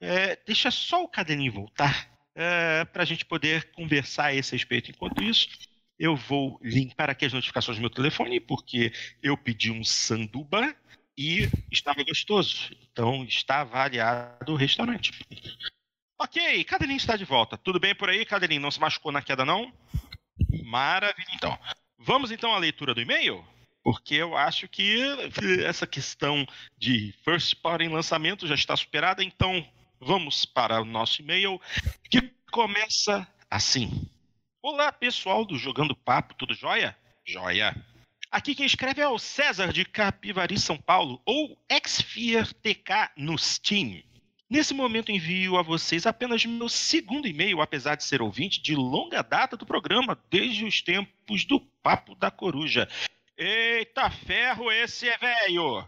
[0.00, 4.90] é, deixa só o caderninho voltar é, para a gente poder conversar a esse respeito.
[4.90, 5.48] Enquanto isso,
[5.98, 8.92] eu vou limpar aqui as notificações do meu telefone, porque
[9.22, 10.74] eu pedi um sanduba
[11.16, 12.74] e estava gostoso.
[12.90, 15.12] Então está avaliado o restaurante.
[16.20, 17.58] Ok, Cadelinho está de volta.
[17.58, 18.60] Tudo bem por aí, Cadelinho?
[18.62, 19.72] Não se machucou na queda, não?
[20.64, 21.58] Maravilha, então.
[21.98, 23.44] Vamos então à leitura do e-mail?
[23.82, 25.00] Porque eu acho que
[25.64, 26.46] essa questão
[26.78, 29.66] de first party em lançamento já está superada, então
[30.04, 31.60] Vamos para o nosso e-mail
[32.10, 34.10] que começa assim.
[34.60, 36.96] Olá, pessoal do Jogando Papo, tudo jóia?
[37.24, 37.72] Jóia.
[38.32, 41.54] Aqui quem escreve é o César de Capivari, São Paulo, ou
[42.62, 44.02] TK no Steam.
[44.48, 49.20] Nesse momento envio a vocês apenas meu segundo e-mail, apesar de ser ouvinte de longa
[49.20, 52.88] data do programa, desde os tempos do Papo da Coruja.
[53.36, 55.86] Eita ferro, esse é velho!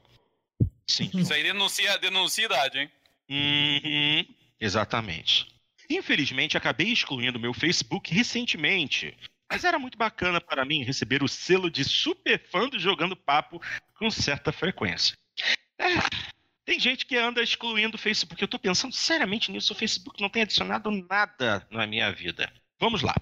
[0.86, 1.11] Sim.
[1.14, 2.90] Isso aí denuncia, denuncia idade, hein?
[3.26, 5.47] Uhum, exatamente.
[5.88, 9.16] Infelizmente, acabei excluindo meu Facebook recentemente.
[9.55, 13.63] Mas era muito bacana para mim receber o selo de super fã do Jogando Papo
[13.97, 15.17] com certa frequência.
[15.79, 15.91] É,
[16.65, 18.43] tem gente que anda excluindo o Facebook.
[18.43, 19.73] Eu estou pensando seriamente nisso.
[19.73, 22.53] O Facebook não tem adicionado nada na minha vida.
[22.81, 23.15] Vamos lá.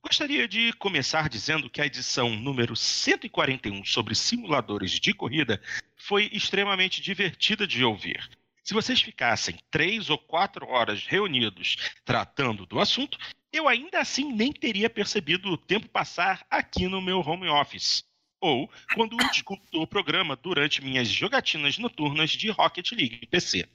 [0.00, 5.60] Gostaria de começar dizendo que a edição número 141 sobre simuladores de corrida
[5.96, 8.30] foi extremamente divertida de ouvir.
[8.62, 13.18] Se vocês ficassem três ou quatro horas reunidos tratando do assunto,
[13.52, 18.04] eu ainda assim nem teria percebido o tempo passar aqui no meu home office.
[18.40, 23.68] Ou quando escuto o programa durante minhas jogatinas noturnas de Rocket League PC.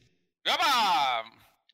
[0.43, 1.25] Gaba!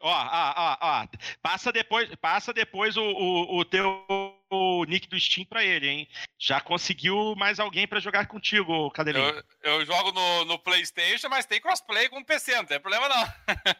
[0.02, 1.08] Ó, ó, ó, ó.
[1.42, 4.06] Passa depois, passa depois o, o, o teu
[4.50, 6.08] o nick do Steam pra ele, hein?
[6.38, 9.24] Já conseguiu mais alguém para jogar contigo, Cadelinho?
[9.64, 13.08] Eu, eu jogo no, no, PlayStation, mas tem crossplay com o PC, não tem problema
[13.08, 13.34] não.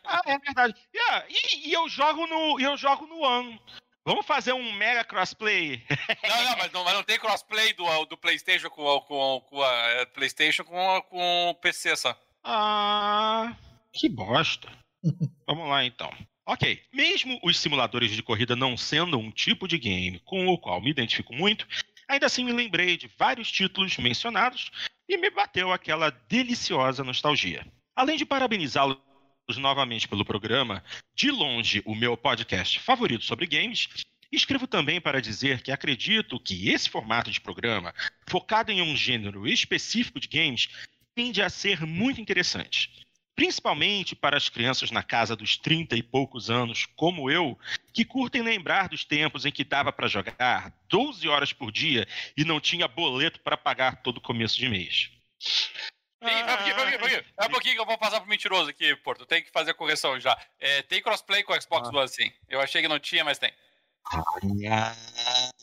[0.06, 0.74] ah, é verdade.
[0.96, 3.60] Yeah, e, e, eu jogo no, eu jogo no One.
[4.04, 5.84] Vamos fazer um mega crossplay?
[6.24, 9.72] não, não mas, não, mas não tem crossplay do, do PlayStation com, com, com a
[9.90, 12.20] é, PlayStation com, com o PC só.
[12.44, 13.56] Ah,
[13.94, 14.72] que bosta.
[15.46, 16.12] Vamos lá então.
[16.48, 20.82] Ok, mesmo os simuladores de corrida não sendo um tipo de game com o qual
[20.82, 21.68] me identifico muito,
[22.08, 24.72] ainda assim me lembrei de vários títulos mencionados
[25.08, 27.66] e me bateu aquela deliciosa nostalgia.
[27.96, 28.98] Além de parabenizá-los
[29.58, 30.84] novamente pelo programa,
[31.16, 33.90] de longe o meu podcast favorito sobre games,
[34.32, 37.94] escrevo também para dizer que acredito que esse formato de programa,
[38.28, 40.70] focado em um gênero específico de games,
[41.14, 43.06] tende a ser muito interessante.
[43.36, 47.58] Principalmente para as crianças na casa dos 30 e poucos anos, como eu,
[47.94, 52.08] que curtem lembrar dos tempos em que dava para jogar 12 horas por dia
[52.38, 55.10] e não tinha boleto para pagar todo começo de mês.
[56.22, 57.34] Tem, vai um pouquinho, vai pouquinho, vai pouquinho.
[57.36, 59.26] Vai um pouquinho que eu vou passar pro mentiroso aqui, Porto.
[59.26, 60.38] Tem que fazer a correção já.
[60.60, 61.98] É, tem crossplay com o Xbox Ah.
[61.98, 62.32] One, sim.
[62.48, 63.52] Eu achei que não tinha, mas tem.
[64.70, 64.94] Ah,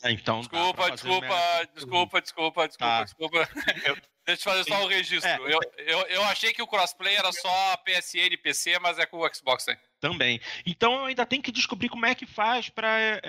[0.05, 0.39] então.
[0.39, 1.71] Desculpa, desculpa, merda.
[1.73, 3.03] desculpa, desculpa, desculpa, Tá.
[3.03, 3.49] desculpa.
[4.25, 5.29] Deixa eu fazer só o registro.
[5.29, 5.53] É.
[5.53, 9.17] Eu, eu, eu achei que o crossplay era só PSN e PC, mas é com
[9.17, 9.77] o Xbox, hein?
[9.99, 10.39] Também.
[10.65, 13.21] Então eu ainda tenho que descobrir como é que faz para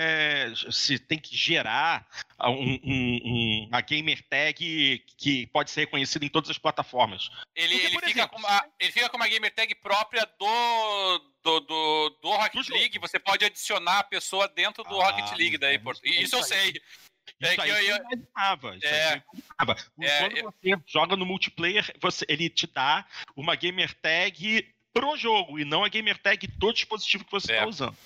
[0.71, 2.07] se tem que gerar
[2.41, 7.29] um- um- um- uma gamer tag que pode ser reconhecida em todas as plataformas.
[7.57, 10.25] Ele, Porque, ele, por fica exemplo, com uma, ele fica com uma gamer tag própria
[10.39, 12.73] do, do, do, do Rocket Do.
[12.75, 12.99] League.
[13.01, 16.05] Você pode adicionar a pessoa dentro do Ah, Rocket League daí, então Porto.
[16.05, 16.81] isso- eu isso sei.
[17.41, 18.77] É Isso que aí eu- eu, eu- imaginava.
[18.77, 19.13] Isso É.
[19.13, 19.91] aí eu imaginava.
[20.01, 23.07] É, Quando eu- você joga no multiplayer, você, ele te dá
[23.37, 27.57] uma gamer tag pro jogo e não a gamer tag do dispositivo que você É.
[27.57, 27.97] está usando.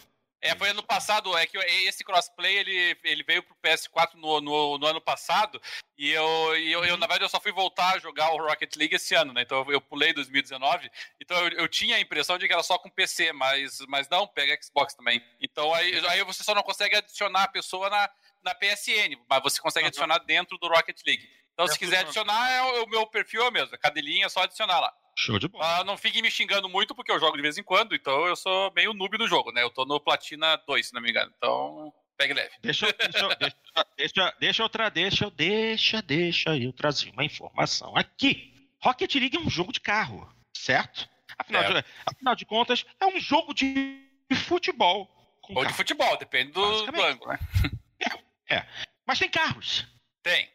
[0.40, 4.76] É, foi ano passado, é que esse crossplay ele, ele veio pro PS4 no, no,
[4.76, 5.58] no ano passado,
[5.96, 8.76] e, eu, e eu, eu, na verdade, eu só fui voltar a jogar o Rocket
[8.76, 9.40] League esse ano, né?
[9.40, 12.76] Então eu, eu pulei 2019, então eu, eu tinha a impressão de que era só
[12.76, 15.24] com PC, mas, mas não, pega Xbox também.
[15.40, 18.10] Então aí, aí você só não consegue adicionar a pessoa na,
[18.42, 19.88] na PSN, mas você consegue Aham.
[19.88, 21.26] adicionar dentro do Rocket League.
[21.54, 24.26] Então, É, se quiser adicionar, é o, o meu perfil é o mesmo, a cadelinha
[24.26, 24.94] é só adicionar lá.
[25.16, 25.78] Show de bola.
[25.80, 28.34] Ah, não fiquem me xingando muito, porque eu jogo de vez em quando, então eu
[28.34, 29.62] sou meio noob do jogo, né?
[29.62, 31.32] Eu tô no Platina 2, se não me engano.
[31.36, 32.50] Então, pegue leve.
[32.60, 33.56] Deixa, eu- deixa, deixa,
[33.96, 38.52] deixa, deixa eu tra, deixa, deixa, deixa eu trazer uma informação aqui.
[38.82, 41.08] Rocket League é um jogo de carro, certo?
[41.38, 41.86] Afinal, Certo.
[41.86, 43.98] De, afinal de contas, é um jogo de
[44.46, 45.08] futebol.
[45.48, 45.74] Ou de carro.
[45.76, 47.38] futebol, depende do, do ângulo, né?
[49.06, 49.86] Mas tem carros.
[50.22, 50.48] Tem.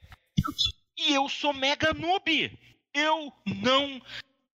[0.98, 2.57] E eu sou mega noob.
[2.94, 4.02] Eu não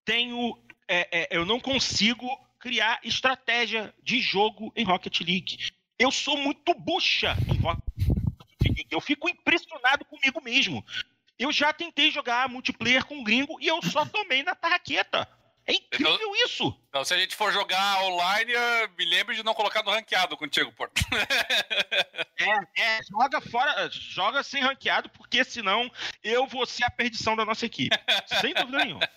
[0.06, 0.56] tenho.
[0.88, 2.26] é, é, eu não consigo
[2.58, 5.72] criar estratégia de jogo em Rocket League.
[5.98, 7.82] Eu sou muito bucha em Rocket
[8.64, 8.86] League.
[8.90, 10.84] Eu fico impressionado comigo mesmo.
[11.38, 15.28] Eu já tentei jogar multiplayer com gringo e eu só tomei na tarraqueta.
[15.66, 16.74] É incrível isso.
[16.88, 18.52] Então, se a gente for jogar online,
[18.96, 21.02] me lembre de não colocar no ranqueado contigo, Porto.
[22.38, 25.90] É, é, joga fora, joga sem ranqueado, porque senão
[26.22, 27.96] eu vou ser a perdição da nossa equipe.
[28.40, 29.08] sem dúvida nenhuma.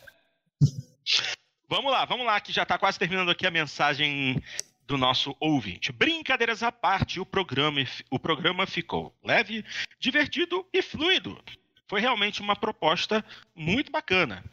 [1.68, 4.41] Vamos lá, vamos lá, que já está quase terminando aqui a mensagem
[4.88, 5.91] do nosso ouvinte.
[5.91, 7.80] Brincadeiras à parte, o programa,
[8.10, 9.64] o programa ficou leve,
[9.99, 11.40] divertido e fluido.
[11.88, 13.23] Foi realmente uma proposta
[13.56, 14.44] muito bacana.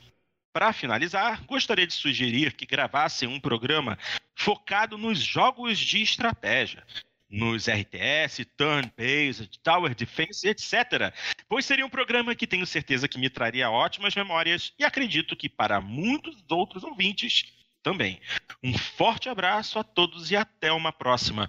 [0.53, 3.99] Para finalizar, gostaria de sugerir que gravassem um programa
[4.35, 6.85] focado nos jogos de estratégia
[7.29, 11.13] nos RTS, Turn-Based, Tower Defense, etc.
[11.49, 15.49] Pois seria um programa que tenho certeza que me traria ótimas memórias e acredito que
[15.49, 18.21] para muitos outros ouvintes também.
[18.63, 21.49] Um forte abraço a todos e até uma próxima.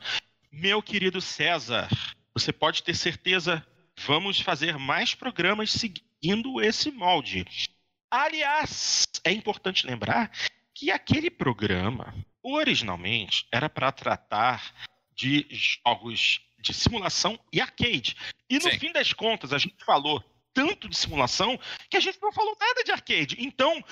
[0.52, 1.88] Meu querido César,
[2.34, 3.66] você pode ter certeza,
[4.06, 7.46] vamos fazer mais programas seguindo esse molde.
[8.10, 10.32] Aliás, é importante lembrar
[10.74, 14.74] que aquele programa originalmente era para tratar
[15.18, 18.16] de jogos de simulação e arcade.
[18.50, 18.80] E no Sim.
[18.80, 20.24] fim das contas, a gente falou
[20.54, 23.38] tanto de simulação que a gente não falou nada de arcade.
[23.40, 23.84] Então,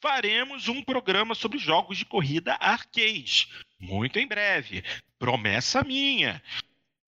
[0.00, 3.48] faremos um programa sobre jogos de corrida arcade.
[3.78, 4.84] Muito em breve.
[5.18, 6.42] Promessa minha.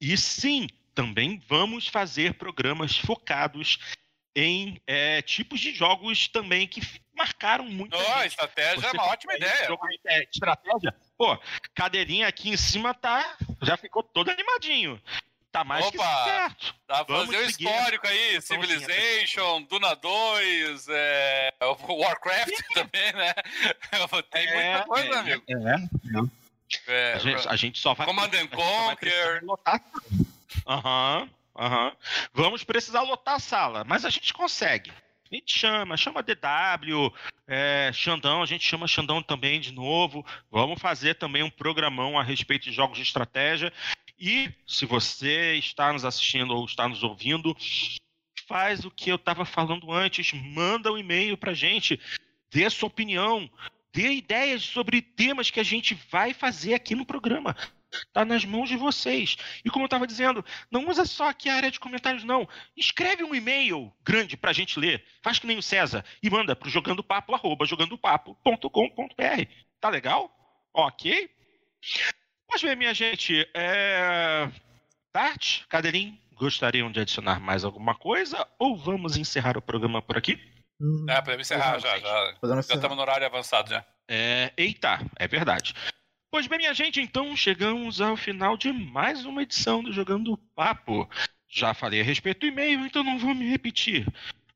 [0.01, 3.79] E sim, também vamos fazer programas focados
[4.37, 6.81] em é, tipos de jogos também que
[7.15, 7.97] marcaram muito.
[7.97, 9.67] Oh, estratégia é uma ótima ideia.
[9.67, 10.95] Jogo é, estratégia.
[11.17, 11.39] Pô,
[11.75, 13.37] cadeirinha aqui em cima tá.
[13.63, 15.01] Já ficou todo animadinho.
[15.55, 16.25] Tá mais que Opa!
[16.25, 16.75] certo.
[16.89, 23.33] Dá pra Vamos fazer seguir histórico aí, Civilization, Duna 2, é, Warcraft também, né?
[24.33, 25.45] Tem muita coisa, é, amigo.
[25.49, 25.55] É,
[26.89, 28.05] É, a, gente, a gente só vai.
[28.05, 29.45] Command and gente Conquer.
[30.67, 31.93] Aham, aham.
[32.33, 34.93] Vamos precisar lotar a sala, mas a gente consegue.
[35.35, 37.13] A gente chama, chama DW,
[37.49, 40.25] é, Xandão, a gente chama Xandão também de novo.
[40.49, 43.73] Vamos fazer também um programão a respeito de jogos de estratégia.
[44.17, 47.53] E se você está nos assistindo ou está nos ouvindo,
[48.47, 51.99] faz o que eu estava falando antes, manda um e-mail para gente,
[52.49, 53.51] dê sua opinião,
[53.93, 57.57] dê ideias sobre temas que a gente vai fazer aqui no programa.
[57.95, 59.37] Está nas mãos de vocês.
[59.65, 62.49] E como eu estava dizendo, não usa só aqui a área de comentários, não.
[62.77, 65.05] Escreve um e-mail grande para a gente ler.
[65.23, 69.49] Faz que nem o César e manda para o jogandopapo, arroba jogandopapo.com.br.
[69.81, 70.31] Tá legal?
[70.73, 71.31] Ok?
[72.49, 73.49] Pois bem, minha gente.
[73.55, 74.49] É...
[75.13, 78.47] Tart, Cadelinho, gostariam de adicionar mais alguma coisa?
[78.59, 80.41] Ou vamos encerrar o programa por aqui?
[80.81, 82.35] Hum, É, podemos encerrar já, já.
[82.43, 83.85] Já estamos no horário avançado já.
[84.09, 85.75] É, eita, é verdade.
[86.35, 91.09] Pois bem, minha gente, então chegamos ao final de mais uma edição do Jogando Papo.
[91.49, 94.05] Já falei a respeito do e-mail, então não vou me repetir.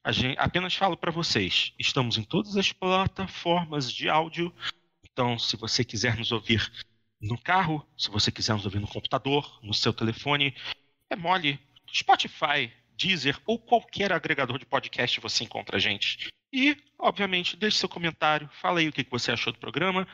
[0.08, 4.52] Gente, apenas falo para vocês, estamos em todas as plataformas de áudio.
[5.04, 6.68] Então, se você quiser nos ouvir
[7.20, 10.56] no carro, se você quiser nos ouvir no computador, no seu telefone,
[11.08, 11.60] é mole.
[11.94, 16.28] Spotify, Deezer ou qualquer agregador de podcast você encontra a gente.
[16.52, 20.08] E, obviamente, deixe seu comentário, fala aí o que você achou do programa.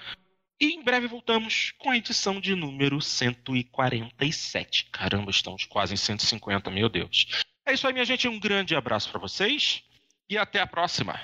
[0.65, 4.87] E em breve voltamos com a edição de número 147.
[4.91, 7.45] Caramba, estamos quase em 150, meu Deus.
[7.67, 8.27] É isso aí, minha gente.
[8.27, 9.83] Um grande abraço para vocês
[10.27, 11.21] e até a próxima.